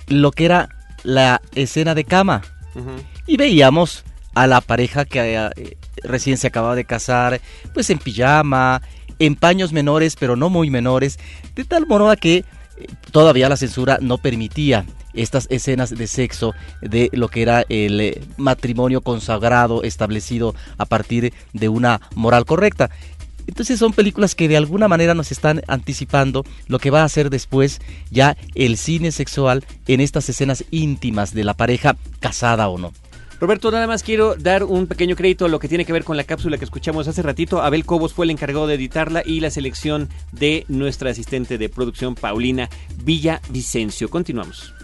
lo 0.06 0.32
que 0.32 0.44
era 0.44 0.68
la 1.02 1.40
escena 1.54 1.94
de 1.94 2.04
cama. 2.04 2.42
Y 3.26 3.36
veíamos 3.36 4.04
a 4.34 4.46
la 4.46 4.60
pareja 4.60 5.04
que 5.04 5.34
eh, 5.34 5.76
recién 6.02 6.36
se 6.36 6.46
acababa 6.46 6.74
de 6.74 6.84
casar, 6.84 7.40
pues 7.74 7.90
en 7.90 7.98
pijama, 7.98 8.80
en 9.18 9.34
paños 9.34 9.72
menores, 9.72 10.16
pero 10.16 10.36
no 10.36 10.50
muy 10.50 10.70
menores, 10.70 11.18
de 11.54 11.64
tal 11.64 11.86
modo 11.86 12.14
que 12.16 12.36
eh, 12.36 12.44
todavía 13.10 13.48
la 13.48 13.56
censura 13.56 13.98
no 14.00 14.18
permitía 14.18 14.84
estas 15.14 15.46
escenas 15.50 15.90
de 15.90 16.06
sexo 16.06 16.54
de 16.80 17.10
lo 17.12 17.28
que 17.28 17.42
era 17.42 17.64
el 17.68 18.00
eh, 18.00 18.22
matrimonio 18.36 19.00
consagrado 19.00 19.82
establecido 19.82 20.54
a 20.78 20.84
partir 20.84 21.32
de 21.52 21.68
una 21.68 22.00
moral 22.14 22.44
correcta. 22.44 22.90
Entonces 23.46 23.78
son 23.78 23.92
películas 23.92 24.34
que 24.34 24.48
de 24.48 24.56
alguna 24.56 24.86
manera 24.86 25.14
nos 25.14 25.32
están 25.32 25.62
anticipando 25.66 26.44
lo 26.68 26.78
que 26.78 26.90
va 26.90 27.02
a 27.02 27.08
ser 27.08 27.30
después 27.30 27.80
ya 28.10 28.36
el 28.54 28.76
cine 28.76 29.10
sexual 29.12 29.64
en 29.88 30.00
estas 30.00 30.28
escenas 30.28 30.64
íntimas 30.70 31.34
de 31.34 31.44
la 31.44 31.54
pareja 31.54 31.96
casada 32.20 32.68
o 32.68 32.78
no. 32.78 32.92
Roberto, 33.40 33.70
nada 33.70 33.86
más 33.86 34.02
quiero 34.02 34.34
dar 34.34 34.64
un 34.64 34.86
pequeño 34.86 35.16
crédito 35.16 35.46
a 35.46 35.48
lo 35.48 35.58
que 35.58 35.66
tiene 35.66 35.86
que 35.86 35.94
ver 35.94 36.04
con 36.04 36.18
la 36.18 36.24
cápsula 36.24 36.58
que 36.58 36.64
escuchamos 36.64 37.08
hace 37.08 37.22
ratito. 37.22 37.62
Abel 37.62 37.86
Cobos 37.86 38.12
fue 38.12 38.26
el 38.26 38.30
encargado 38.30 38.66
de 38.66 38.74
editarla 38.74 39.22
y 39.24 39.40
la 39.40 39.50
selección 39.50 40.10
de 40.30 40.66
nuestra 40.68 41.10
asistente 41.10 41.56
de 41.56 41.70
producción, 41.70 42.14
Paulina 42.14 42.68
Villavicencio. 43.02 44.10
Continuamos. 44.10 44.74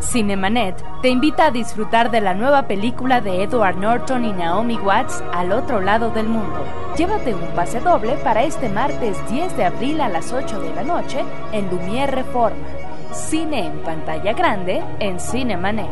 Cinemanet 0.00 0.82
te 1.02 1.08
invita 1.08 1.46
a 1.46 1.50
disfrutar 1.50 2.10
de 2.10 2.20
la 2.20 2.34
nueva 2.34 2.66
película 2.66 3.20
de 3.20 3.44
Edward 3.44 3.76
Norton 3.76 4.24
y 4.24 4.32
Naomi 4.32 4.76
Watts 4.76 5.22
Al 5.32 5.52
otro 5.52 5.80
lado 5.80 6.10
del 6.10 6.28
mundo. 6.28 6.64
Llévate 6.96 7.34
un 7.34 7.46
pase 7.54 7.80
doble 7.80 8.14
para 8.24 8.42
este 8.42 8.68
martes 8.68 9.16
10 9.30 9.56
de 9.56 9.64
abril 9.64 10.00
a 10.00 10.08
las 10.08 10.32
8 10.32 10.60
de 10.60 10.74
la 10.74 10.82
noche 10.82 11.24
en 11.52 11.70
Lumière 11.70 12.10
Reforma. 12.10 12.66
Cine 13.12 13.66
en 13.66 13.78
pantalla 13.82 14.32
grande 14.32 14.82
en 14.98 15.20
Cinemanet. 15.20 15.88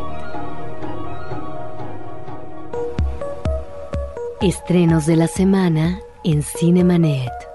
Estrenos 4.40 5.06
de 5.06 5.16
la 5.16 5.26
semana 5.26 6.00
en 6.24 6.42
Cinemanet. 6.42 7.47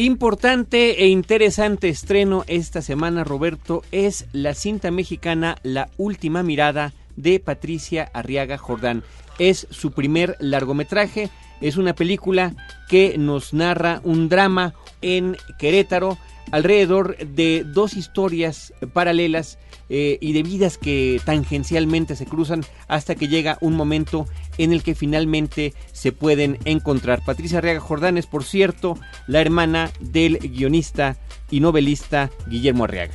Importante 0.00 1.04
e 1.04 1.08
interesante 1.08 1.90
estreno 1.90 2.44
esta 2.46 2.80
semana, 2.80 3.22
Roberto, 3.22 3.82
es 3.92 4.24
la 4.32 4.54
cinta 4.54 4.90
mexicana 4.90 5.58
La 5.62 5.90
Última 5.98 6.42
Mirada 6.42 6.94
de 7.16 7.38
Patricia 7.38 8.10
Arriaga 8.14 8.56
Jordán. 8.56 9.02
Es 9.38 9.66
su 9.68 9.92
primer 9.92 10.38
largometraje, 10.40 11.28
es 11.60 11.76
una 11.76 11.94
película 11.94 12.54
que 12.88 13.18
nos 13.18 13.52
narra 13.52 14.00
un 14.02 14.30
drama 14.30 14.72
en 15.02 15.36
Querétaro 15.58 16.18
alrededor 16.50 17.16
de 17.18 17.64
dos 17.64 17.94
historias 17.94 18.72
paralelas 18.92 19.58
eh, 19.88 20.18
y 20.20 20.32
de 20.32 20.42
vidas 20.42 20.78
que 20.78 21.20
tangencialmente 21.24 22.16
se 22.16 22.26
cruzan 22.26 22.64
hasta 22.88 23.14
que 23.14 23.28
llega 23.28 23.58
un 23.60 23.74
momento 23.74 24.26
en 24.58 24.72
el 24.72 24.82
que 24.82 24.94
finalmente 24.94 25.74
se 25.92 26.12
pueden 26.12 26.58
encontrar. 26.64 27.24
Patricia 27.24 27.58
Arriaga 27.58 27.80
Jordán 27.80 28.16
es, 28.16 28.26
por 28.26 28.44
cierto, 28.44 28.98
la 29.26 29.40
hermana 29.40 29.90
del 30.00 30.38
guionista 30.38 31.16
y 31.50 31.60
novelista 31.60 32.30
Guillermo 32.46 32.84
Arriaga. 32.84 33.14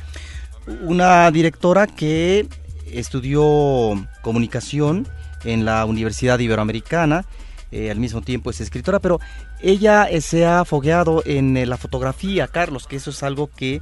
Una 0.82 1.30
directora 1.30 1.86
que 1.86 2.46
estudió 2.92 3.42
comunicación 4.22 5.08
en 5.44 5.64
la 5.64 5.84
Universidad 5.84 6.38
Iberoamericana, 6.38 7.24
eh, 7.72 7.90
al 7.90 7.98
mismo 7.98 8.22
tiempo 8.22 8.50
es 8.50 8.60
escritora, 8.60 9.00
pero 9.00 9.20
ella 9.60 10.04
eh, 10.04 10.20
se 10.20 10.46
ha 10.46 10.64
fogueado 10.64 11.22
en 11.24 11.56
eh, 11.56 11.66
la 11.66 11.76
fotografía, 11.76 12.48
Carlos, 12.48 12.86
que 12.86 12.96
eso 12.96 13.10
es 13.10 13.22
algo 13.22 13.48
que 13.48 13.80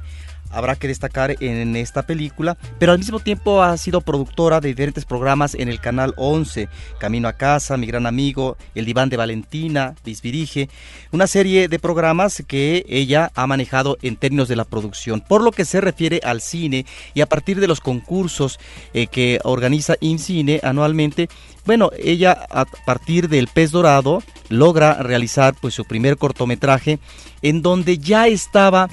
habrá 0.49 0.75
que 0.75 0.87
destacar 0.87 1.35
en 1.41 1.75
esta 1.75 2.03
película, 2.03 2.57
pero 2.79 2.91
al 2.91 2.99
mismo 2.99 3.19
tiempo 3.19 3.61
ha 3.61 3.75
sido 3.77 4.01
productora 4.01 4.59
de 4.61 4.69
diferentes 4.69 5.05
programas 5.05 5.55
en 5.55 5.69
el 5.69 5.79
canal 5.79 6.13
11, 6.17 6.69
Camino 6.99 7.27
a 7.27 7.33
casa, 7.33 7.77
Mi 7.77 7.87
gran 7.87 8.05
amigo, 8.05 8.57
El 8.73 8.85
diván 8.85 9.09
de 9.09 9.17
Valentina, 9.17 9.95
Bisbirige, 10.03 10.69
una 11.11 11.27
serie 11.27 11.67
de 11.67 11.79
programas 11.79 12.43
que 12.47 12.85
ella 12.87 13.31
ha 13.35 13.47
manejado 13.47 13.97
en 14.01 14.15
términos 14.17 14.47
de 14.47 14.55
la 14.55 14.65
producción. 14.65 15.21
Por 15.21 15.43
lo 15.43 15.51
que 15.51 15.65
se 15.65 15.81
refiere 15.81 16.21
al 16.23 16.41
cine 16.41 16.85
y 17.13 17.21
a 17.21 17.25
partir 17.27 17.59
de 17.59 17.67
los 17.67 17.81
concursos 17.81 18.59
eh, 18.93 19.07
que 19.07 19.39
organiza 19.43 19.95
InCine 19.99 20.59
anualmente, 20.63 21.29
bueno, 21.65 21.89
ella 21.97 22.45
a 22.49 22.65
partir 22.65 23.27
del 23.27 23.47
pez 23.47 23.71
dorado 23.71 24.21
logra 24.49 25.01
realizar 25.01 25.55
pues 25.59 25.73
su 25.73 25.85
primer 25.85 26.17
cortometraje 26.17 26.99
en 27.41 27.61
donde 27.61 27.97
ya 27.97 28.27
estaba 28.27 28.89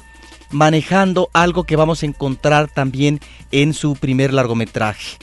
manejando 0.52 1.30
algo 1.32 1.64
que 1.64 1.76
vamos 1.76 2.02
a 2.02 2.06
encontrar 2.06 2.68
también 2.68 3.20
en 3.50 3.74
su 3.74 3.96
primer 3.96 4.32
largometraje. 4.32 5.18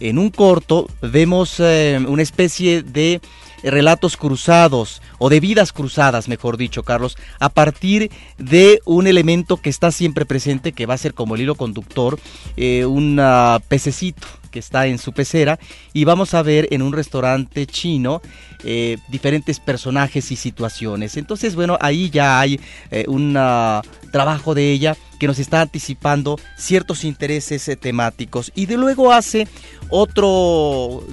En 0.00 0.18
un 0.18 0.30
corto 0.30 0.88
vemos 1.02 1.56
eh, 1.58 1.98
una 2.06 2.22
especie 2.22 2.82
de 2.82 3.20
relatos 3.62 4.16
cruzados 4.16 5.02
o 5.18 5.28
de 5.28 5.40
vidas 5.40 5.72
cruzadas, 5.72 6.28
mejor 6.28 6.56
dicho, 6.56 6.82
Carlos, 6.82 7.16
a 7.40 7.48
partir 7.48 8.10
de 8.38 8.80
un 8.84 9.06
elemento 9.06 9.56
que 9.56 9.70
está 9.70 9.90
siempre 9.90 10.26
presente, 10.26 10.72
que 10.72 10.86
va 10.86 10.94
a 10.94 10.98
ser 10.98 11.14
como 11.14 11.34
el 11.34 11.42
hilo 11.42 11.54
conductor, 11.54 12.18
eh, 12.56 12.84
un 12.84 13.20
pececito 13.68 14.26
que 14.50 14.58
está 14.58 14.86
en 14.86 14.98
su 14.98 15.12
pecera 15.12 15.58
y 15.92 16.04
vamos 16.04 16.34
a 16.34 16.42
ver 16.42 16.68
en 16.70 16.82
un 16.82 16.92
restaurante 16.92 17.66
chino 17.66 18.22
eh, 18.64 18.98
diferentes 19.08 19.60
personajes 19.60 20.32
y 20.32 20.36
situaciones. 20.36 21.16
Entonces, 21.16 21.54
bueno, 21.54 21.78
ahí 21.80 22.10
ya 22.10 22.40
hay 22.40 22.60
eh, 22.90 23.04
un 23.06 23.34
ah, 23.36 23.82
trabajo 24.10 24.54
de 24.54 24.72
ella 24.72 24.96
que 25.20 25.26
nos 25.26 25.38
está 25.38 25.60
anticipando 25.60 26.38
ciertos 26.56 27.04
intereses 27.04 27.68
eh, 27.68 27.76
temáticos 27.76 28.52
y 28.54 28.66
de 28.66 28.76
luego 28.76 29.12
hace 29.12 29.46
otro 29.90 31.04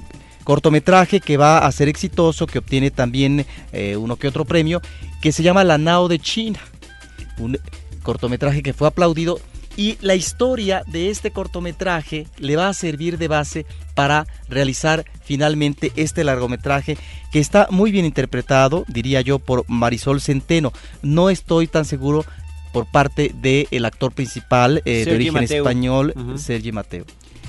cortometraje 0.45 1.19
que 1.19 1.35
va 1.35 1.57
a 1.57 1.71
ser 1.73 1.89
exitoso, 1.89 2.47
que 2.47 2.59
obtiene 2.59 2.91
también 2.91 3.45
uno 3.97 4.15
que 4.15 4.29
otro 4.29 4.45
premio, 4.45 4.81
que 5.21 5.33
se 5.33 5.43
llama 5.43 5.65
La 5.65 5.77
Nao 5.77 6.07
de 6.07 6.19
China. 6.19 6.59
Un 7.37 7.59
cortometraje 8.03 8.63
que 8.63 8.71
fue 8.71 8.87
aplaudido 8.87 9.41
y 9.77 9.97
la 10.01 10.15
historia 10.15 10.83
de 10.87 11.09
este 11.09 11.31
cortometraje 11.31 12.27
le 12.37 12.55
va 12.55 12.69
a 12.69 12.73
servir 12.73 13.17
de 13.17 13.27
base 13.27 13.65
para 13.93 14.25
realizar 14.47 15.05
finalmente 15.23 15.91
este 15.95 16.23
largometraje 16.23 16.97
que 17.31 17.39
está 17.39 17.67
muy 17.71 17.91
bien 17.91 18.05
interpretado, 18.05 18.85
diría 18.87 19.21
yo, 19.21 19.39
por 19.39 19.65
Marisol 19.67 20.21
Centeno. 20.21 20.71
No 21.01 21.29
estoy 21.29 21.67
tan 21.67 21.85
seguro 21.85 22.25
por 22.71 22.85
parte 22.89 23.31
del 23.41 23.85
actor 23.85 24.11
principal 24.11 24.81
eh, 24.85 25.03
de 25.05 25.15
origen 25.15 25.33
Mateo. 25.33 25.63
español. 25.63 26.13
Sergi 26.37 26.71
Mateo. 26.71 27.05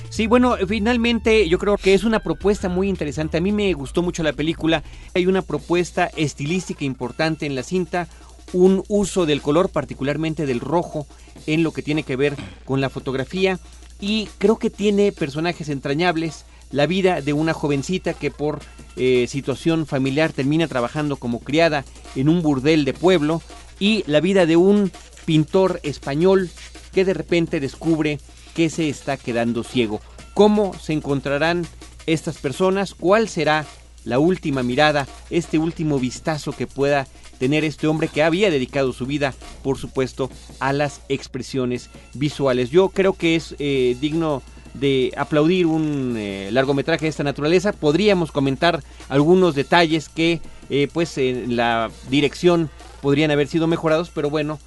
Sí, 0.09 0.25
bueno, 0.25 0.55
finalmente 0.67 1.47
yo 1.47 1.59
creo 1.59 1.77
que 1.77 1.93
es 1.93 2.03
una 2.03 2.19
propuesta 2.19 2.69
muy 2.69 2.89
interesante. 2.89 3.37
A 3.37 3.41
mí 3.41 3.51
me 3.51 3.71
gustó 3.73 4.01
mucho 4.01 4.23
la 4.23 4.33
película. 4.33 4.83
Hay 5.13 5.27
una 5.27 5.41
propuesta 5.41 6.09
estilística 6.15 6.85
importante 6.85 7.45
en 7.45 7.55
la 7.55 7.63
cinta, 7.63 8.07
un 8.53 8.83
uso 8.87 9.25
del 9.25 9.41
color, 9.41 9.69
particularmente 9.69 10.45
del 10.45 10.59
rojo, 10.59 11.05
en 11.45 11.61
lo 11.61 11.71
que 11.71 11.83
tiene 11.83 12.03
que 12.03 12.15
ver 12.15 12.35
con 12.65 12.81
la 12.81 12.89
fotografía. 12.89 13.59
Y 13.99 14.29
creo 14.37 14.57
que 14.57 14.69
tiene 14.69 15.11
personajes 15.11 15.69
entrañables. 15.69 16.45
la 16.69 16.85
vida 16.85 17.21
de 17.21 17.31
una 17.31 17.53
jovencita 17.53 18.13
que 18.13 18.29
por 18.29 18.59
eh, 18.97 19.27
situación 19.29 19.85
familiar 19.85 20.33
termina 20.33 20.67
trabajando 20.67 21.15
como 21.15 21.39
criada 21.39 21.85
en 22.13 22.27
un 22.27 22.41
burdel 22.41 22.83
de 22.83 22.93
pueblo 22.93 23.41
y 23.79 24.03
la 24.05 24.19
vida 24.19 24.45
de 24.45 24.57
un 24.57 24.91
pintor 25.23 25.79
español 25.83 26.49
que 26.91 27.05
de 27.05 27.13
repente 27.13 27.61
descubre 27.61 28.19
que 28.57 28.71
se 28.71 28.89
está 28.89 29.17
quedando 29.17 29.63
ciego. 29.63 30.01
¿Cómo 30.33 30.73
se 30.73 30.91
encontrarán 30.91 31.67
estas 32.07 32.39
personas? 32.39 32.95
¿Cuál 32.95 33.29
será 33.29 33.67
la 34.03 34.17
última 34.17 34.63
mirada, 34.63 35.07
este 35.29 35.59
último 35.59 35.99
vistazo 35.99 36.53
que 36.53 36.65
pueda 36.65 37.05
tener 37.37 37.63
este 37.63 37.85
hombre 37.85 38.07
que 38.07 38.23
había 38.23 38.49
dedicado 38.49 38.93
su 38.93 39.05
vida, 39.05 39.35
por 39.61 39.77
supuesto, 39.77 40.31
a 40.59 40.73
las 40.73 41.01
expresiones 41.07 41.91
visuales? 42.15 42.71
Yo 42.71 42.89
creo 42.89 43.13
que 43.13 43.35
es 43.35 43.55
eh, 43.59 43.95
digno 44.01 44.41
de 44.73 45.13
aplaudir 45.17 45.67
un 45.67 46.15
eh, 46.17 46.49
largometraje 46.51 47.05
de 47.05 47.09
esta 47.09 47.23
naturaleza. 47.23 47.73
Podríamos 47.73 48.31
comentar 48.31 48.81
algunos 49.07 49.53
detalles 49.53 50.09
que, 50.09 50.41
eh, 50.71 50.87
pues, 50.91 51.19
en 51.19 51.55
la 51.55 51.91
dirección 52.09 52.71
podrían 53.03 53.29
haber 53.29 53.47
sido 53.47 53.67
mejorados, 53.67 54.09
pero 54.09 54.31
bueno, 54.31 54.57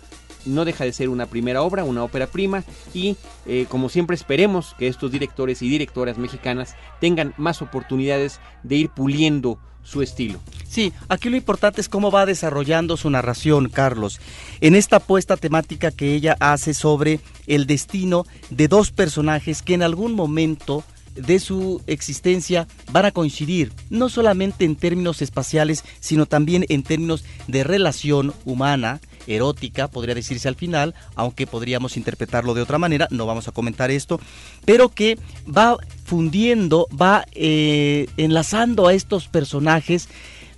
no 0.45 0.65
deja 0.65 0.85
de 0.85 0.93
ser 0.93 1.09
una 1.09 1.27
primera 1.27 1.63
obra, 1.63 1.85
una 1.85 2.05
ópera 2.05 2.27
prima 2.27 2.65
y 2.95 3.17
eh, 3.47 3.67
como 3.69 3.89
siempre 3.89 4.17
esperemos 4.17 4.75
que 4.79 4.89
estos 4.89 5.11
directores 5.11 5.63
y 5.63 5.69
directoras 5.69 6.19
mexicanas 6.19 6.77
tengan 7.01 7.35
más 7.37 7.63
oportunidades 7.63 8.41
de 8.63 8.77
ir 8.77 8.89
puliendo 8.91 9.59
su 9.83 10.03
estilo. 10.03 10.41
Sí, 10.69 10.93
aquí 11.09 11.31
lo 11.31 11.37
importante 11.37 11.81
es 11.81 11.89
cómo 11.89 12.11
va 12.11 12.27
desarrollando 12.27 12.97
su 12.97 13.11
narración, 13.11 13.69
Carlos, 13.69 14.21
en 14.61 14.75
esta 14.75 14.97
apuesta 14.97 15.37
temática 15.37 15.91
que 15.91 16.15
ella 16.15 16.37
hace 16.39 16.75
sobre 16.75 17.21
el 17.47 17.67
destino 17.67 18.27
de 18.51 18.69
dos 18.69 18.91
personajes 18.91 19.63
que 19.63 19.75
en 19.75 19.83
algún 19.83 20.13
momento 20.13 20.85
de 21.15 21.41
su 21.41 21.83
existencia 21.87 22.69
van 22.93 23.05
a 23.05 23.11
coincidir, 23.11 23.73
no 23.91 24.09
solamente 24.09 24.65
en 24.65 24.77
términos 24.77 25.23
espaciales, 25.23 25.85
sino 25.99 26.27
también 26.27 26.65
en 26.69 26.83
términos 26.83 27.25
de 27.49 27.65
relación 27.65 28.33
humana, 28.45 29.01
erótica, 29.35 29.89
podría 29.89 30.15
decirse 30.15 30.49
al 30.49 30.55
final, 30.55 30.95
aunque 31.15 31.47
podríamos 31.47 31.97
interpretarlo 31.97 32.55
de 32.55 32.63
otra 32.63 32.79
manera, 32.79 33.09
no 33.11 33.27
vamos 33.27 33.49
a 33.49 33.53
comentar 33.53 33.91
esto, 33.91 34.21
pero 34.65 34.89
que 34.89 35.19
va 35.47 35.77
fundiendo, 36.05 36.89
va 36.91 37.25
eh, 37.33 38.07
enlazando 38.17 38.87
a 38.87 38.95
estos 38.95 39.29
personajes 39.29 40.09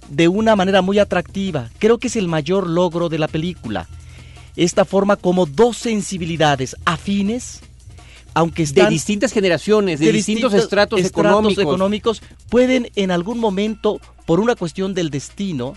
de 0.08 0.28
una 0.28 0.56
manera 0.56 0.82
muy 0.82 0.98
atractiva. 0.98 1.70
Creo 1.78 1.98
que 1.98 2.08
es 2.08 2.16
el 2.16 2.28
mayor 2.28 2.68
logro 2.68 3.08
de 3.08 3.18
la 3.18 3.28
película. 3.28 3.88
Esta 4.56 4.84
forma 4.84 5.16
como 5.16 5.46
dos 5.46 5.78
sensibilidades 5.78 6.76
afines, 6.84 7.60
aunque 8.34 8.62
están 8.62 8.86
de 8.86 8.90
distintas 8.90 9.32
generaciones, 9.32 10.00
de, 10.00 10.12
distintos, 10.12 10.52
estratos, 10.52 11.00
económicos. 11.00 11.62
económicos, 11.62 12.22
pueden 12.48 12.90
en 12.96 13.10
algún 13.10 13.38
momento, 13.38 14.00
por 14.26 14.40
una 14.40 14.54
cuestión 14.54 14.94
del 14.94 15.10
destino 15.10 15.74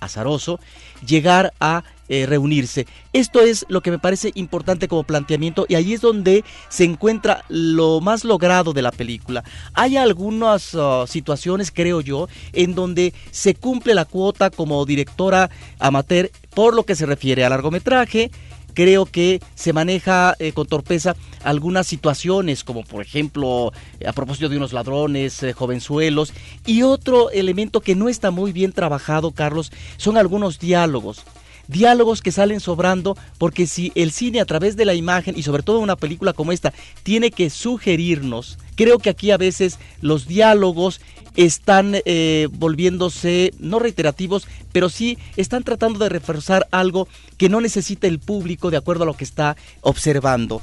azaroso, 0.00 0.60
llegar 1.06 1.52
a 1.60 1.84
eh, 2.12 2.26
reunirse. 2.26 2.88
Esto 3.12 3.40
es 3.40 3.64
lo 3.68 3.82
que 3.82 3.92
me 3.92 4.00
parece 4.00 4.32
importante 4.34 4.88
como 4.88 5.04
planteamiento 5.04 5.64
y 5.68 5.76
ahí 5.76 5.92
es 5.92 6.00
donde 6.00 6.44
se 6.68 6.82
encuentra 6.82 7.44
lo 7.48 8.00
más 8.00 8.24
logrado 8.24 8.72
de 8.72 8.82
la 8.82 8.90
película. 8.90 9.44
Hay 9.74 9.96
algunas 9.96 10.74
uh, 10.74 11.06
situaciones, 11.06 11.70
creo 11.70 12.00
yo, 12.00 12.28
en 12.52 12.74
donde 12.74 13.14
se 13.30 13.54
cumple 13.54 13.94
la 13.94 14.06
cuota 14.06 14.50
como 14.50 14.84
directora 14.86 15.50
amateur 15.78 16.32
por 16.52 16.74
lo 16.74 16.82
que 16.82 16.96
se 16.96 17.06
refiere 17.06 17.44
a 17.44 17.48
largometraje, 17.48 18.32
creo 18.74 19.06
que 19.06 19.40
se 19.54 19.72
maneja 19.72 20.34
eh, 20.40 20.50
con 20.50 20.66
torpeza 20.66 21.14
algunas 21.44 21.86
situaciones, 21.86 22.64
como 22.64 22.82
por 22.82 23.02
ejemplo 23.02 23.72
a 24.04 24.12
propósito 24.12 24.48
de 24.48 24.56
unos 24.56 24.72
ladrones, 24.72 25.44
eh, 25.44 25.52
jovenzuelos, 25.52 26.32
y 26.66 26.82
otro 26.82 27.30
elemento 27.30 27.80
que 27.80 27.94
no 27.94 28.08
está 28.08 28.32
muy 28.32 28.50
bien 28.50 28.72
trabajado, 28.72 29.30
Carlos, 29.30 29.70
son 29.96 30.16
algunos 30.16 30.58
diálogos 30.58 31.24
diálogos 31.68 32.22
que 32.22 32.32
salen 32.32 32.60
sobrando, 32.60 33.16
porque 33.38 33.66
si 33.66 33.92
el 33.94 34.12
cine 34.12 34.40
a 34.40 34.44
través 34.44 34.76
de 34.76 34.84
la 34.84 34.94
imagen 34.94 35.36
y 35.36 35.42
sobre 35.42 35.62
todo 35.62 35.78
una 35.78 35.96
película 35.96 36.32
como 36.32 36.52
esta 36.52 36.72
tiene 37.02 37.30
que 37.30 37.50
sugerirnos, 37.50 38.58
creo 38.76 38.98
que 38.98 39.10
aquí 39.10 39.30
a 39.30 39.36
veces 39.36 39.78
los 40.00 40.26
diálogos 40.26 41.00
están 41.36 41.96
eh, 42.04 42.48
volviéndose 42.50 43.52
no 43.58 43.78
reiterativos, 43.78 44.46
pero 44.72 44.88
sí 44.88 45.18
están 45.36 45.62
tratando 45.62 45.98
de 45.98 46.08
reforzar 46.08 46.66
algo 46.70 47.08
que 47.36 47.48
no 47.48 47.60
necesita 47.60 48.06
el 48.06 48.18
público 48.18 48.70
de 48.70 48.76
acuerdo 48.76 49.04
a 49.04 49.06
lo 49.06 49.14
que 49.14 49.24
está 49.24 49.56
observando. 49.80 50.60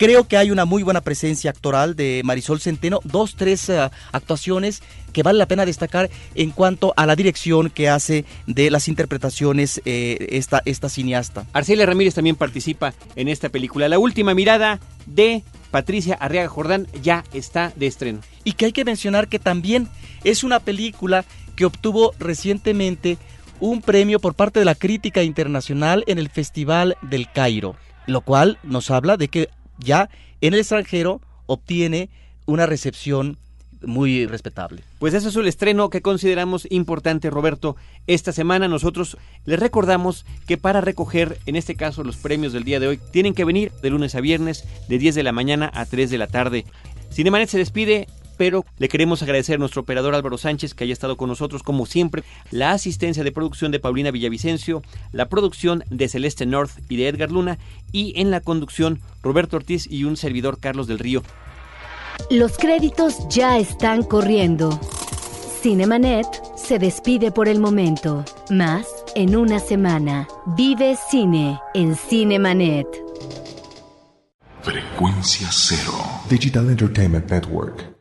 Creo 0.00 0.26
que 0.26 0.38
hay 0.38 0.50
una 0.50 0.64
muy 0.64 0.82
buena 0.82 1.02
presencia 1.02 1.50
actoral 1.50 1.94
de 1.94 2.22
Marisol 2.24 2.58
Centeno, 2.58 3.00
dos, 3.04 3.34
tres 3.36 3.68
uh, 3.68 3.90
actuaciones 4.12 4.82
que 5.12 5.22
vale 5.22 5.38
la 5.38 5.44
pena 5.44 5.66
destacar 5.66 6.08
en 6.34 6.52
cuanto 6.52 6.94
a 6.96 7.04
la 7.04 7.16
dirección 7.16 7.68
que 7.68 7.90
hace 7.90 8.24
de 8.46 8.70
las 8.70 8.88
interpretaciones 8.88 9.82
eh, 9.84 10.28
esta, 10.30 10.62
esta 10.64 10.88
cineasta. 10.88 11.44
Arcelia 11.52 11.84
Ramírez 11.84 12.14
también 12.14 12.36
participa 12.36 12.94
en 13.14 13.28
esta 13.28 13.50
película. 13.50 13.90
La 13.90 13.98
última 13.98 14.32
mirada 14.32 14.80
de 15.04 15.44
Patricia 15.70 16.14
Arriaga 16.14 16.48
Jordán 16.48 16.86
ya 17.02 17.22
está 17.34 17.70
de 17.76 17.86
estreno. 17.86 18.20
Y 18.42 18.54
que 18.54 18.64
hay 18.64 18.72
que 18.72 18.86
mencionar 18.86 19.28
que 19.28 19.38
también 19.38 19.86
es 20.24 20.44
una 20.44 20.60
película 20.60 21.26
que 21.56 21.66
obtuvo 21.66 22.14
recientemente 22.18 23.18
un 23.60 23.82
premio 23.82 24.18
por 24.18 24.32
parte 24.32 24.60
de 24.60 24.64
la 24.64 24.76
crítica 24.76 25.22
internacional 25.22 26.04
en 26.06 26.18
el 26.18 26.30
Festival 26.30 26.96
del 27.02 27.30
Cairo, 27.30 27.76
lo 28.06 28.22
cual 28.22 28.58
nos 28.62 28.90
habla 28.90 29.18
de 29.18 29.28
que 29.28 29.50
ya 29.84 30.08
en 30.40 30.54
el 30.54 30.60
extranjero 30.60 31.20
obtiene 31.46 32.10
una 32.46 32.66
recepción 32.66 33.38
muy 33.82 34.26
respetable. 34.26 34.82
Pues 34.98 35.14
ese 35.14 35.28
es 35.28 35.36
el 35.36 35.46
estreno 35.46 35.90
que 35.90 36.02
consideramos 36.02 36.66
importante, 36.70 37.30
Roberto. 37.30 37.76
Esta 38.06 38.32
semana 38.32 38.68
nosotros 38.68 39.16
les 39.46 39.58
recordamos 39.58 40.26
que 40.46 40.58
para 40.58 40.80
recoger, 40.80 41.38
en 41.46 41.56
este 41.56 41.74
caso, 41.76 42.04
los 42.04 42.16
premios 42.16 42.52
del 42.52 42.64
día 42.64 42.80
de 42.80 42.88
hoy, 42.88 43.00
tienen 43.10 43.34
que 43.34 43.44
venir 43.44 43.72
de 43.82 43.90
lunes 43.90 44.14
a 44.14 44.20
viernes, 44.20 44.64
de 44.88 44.98
10 44.98 45.14
de 45.14 45.22
la 45.22 45.32
mañana 45.32 45.70
a 45.74 45.86
3 45.86 46.10
de 46.10 46.18
la 46.18 46.26
tarde. 46.26 46.66
Cinemanet 47.10 47.48
se 47.48 47.58
despide 47.58 48.06
pero 48.40 48.64
le 48.78 48.88
queremos 48.88 49.22
agradecer 49.22 49.56
a 49.56 49.58
nuestro 49.58 49.82
operador 49.82 50.14
Álvaro 50.14 50.38
Sánchez 50.38 50.72
que 50.72 50.84
haya 50.84 50.94
estado 50.94 51.18
con 51.18 51.28
nosotros 51.28 51.62
como 51.62 51.84
siempre, 51.84 52.24
la 52.50 52.70
asistencia 52.70 53.22
de 53.22 53.32
producción 53.32 53.70
de 53.70 53.80
Paulina 53.80 54.10
Villavicencio, 54.10 54.80
la 55.12 55.28
producción 55.28 55.84
de 55.90 56.08
Celeste 56.08 56.46
North 56.46 56.70
y 56.88 56.96
de 56.96 57.08
Edgar 57.08 57.30
Luna 57.30 57.58
y 57.92 58.18
en 58.18 58.30
la 58.30 58.40
conducción 58.40 58.98
Roberto 59.22 59.58
Ortiz 59.58 59.86
y 59.86 60.04
un 60.04 60.16
servidor 60.16 60.58
Carlos 60.58 60.86
del 60.86 61.00
Río. 61.00 61.22
Los 62.30 62.56
créditos 62.56 63.28
ya 63.28 63.58
están 63.58 64.04
corriendo. 64.04 64.80
Cinemanet 65.60 66.26
se 66.56 66.78
despide 66.78 67.32
por 67.32 67.46
el 67.46 67.60
momento. 67.60 68.24
Más 68.48 68.86
en 69.16 69.36
una 69.36 69.58
semana. 69.58 70.26
Vive 70.56 70.96
cine 71.10 71.60
en 71.74 71.94
Cinemanet. 71.94 72.86
Frecuencia 74.62 75.48
cero. 75.50 75.92
Digital 76.30 76.70
Entertainment 76.70 77.30
Network. 77.30 77.99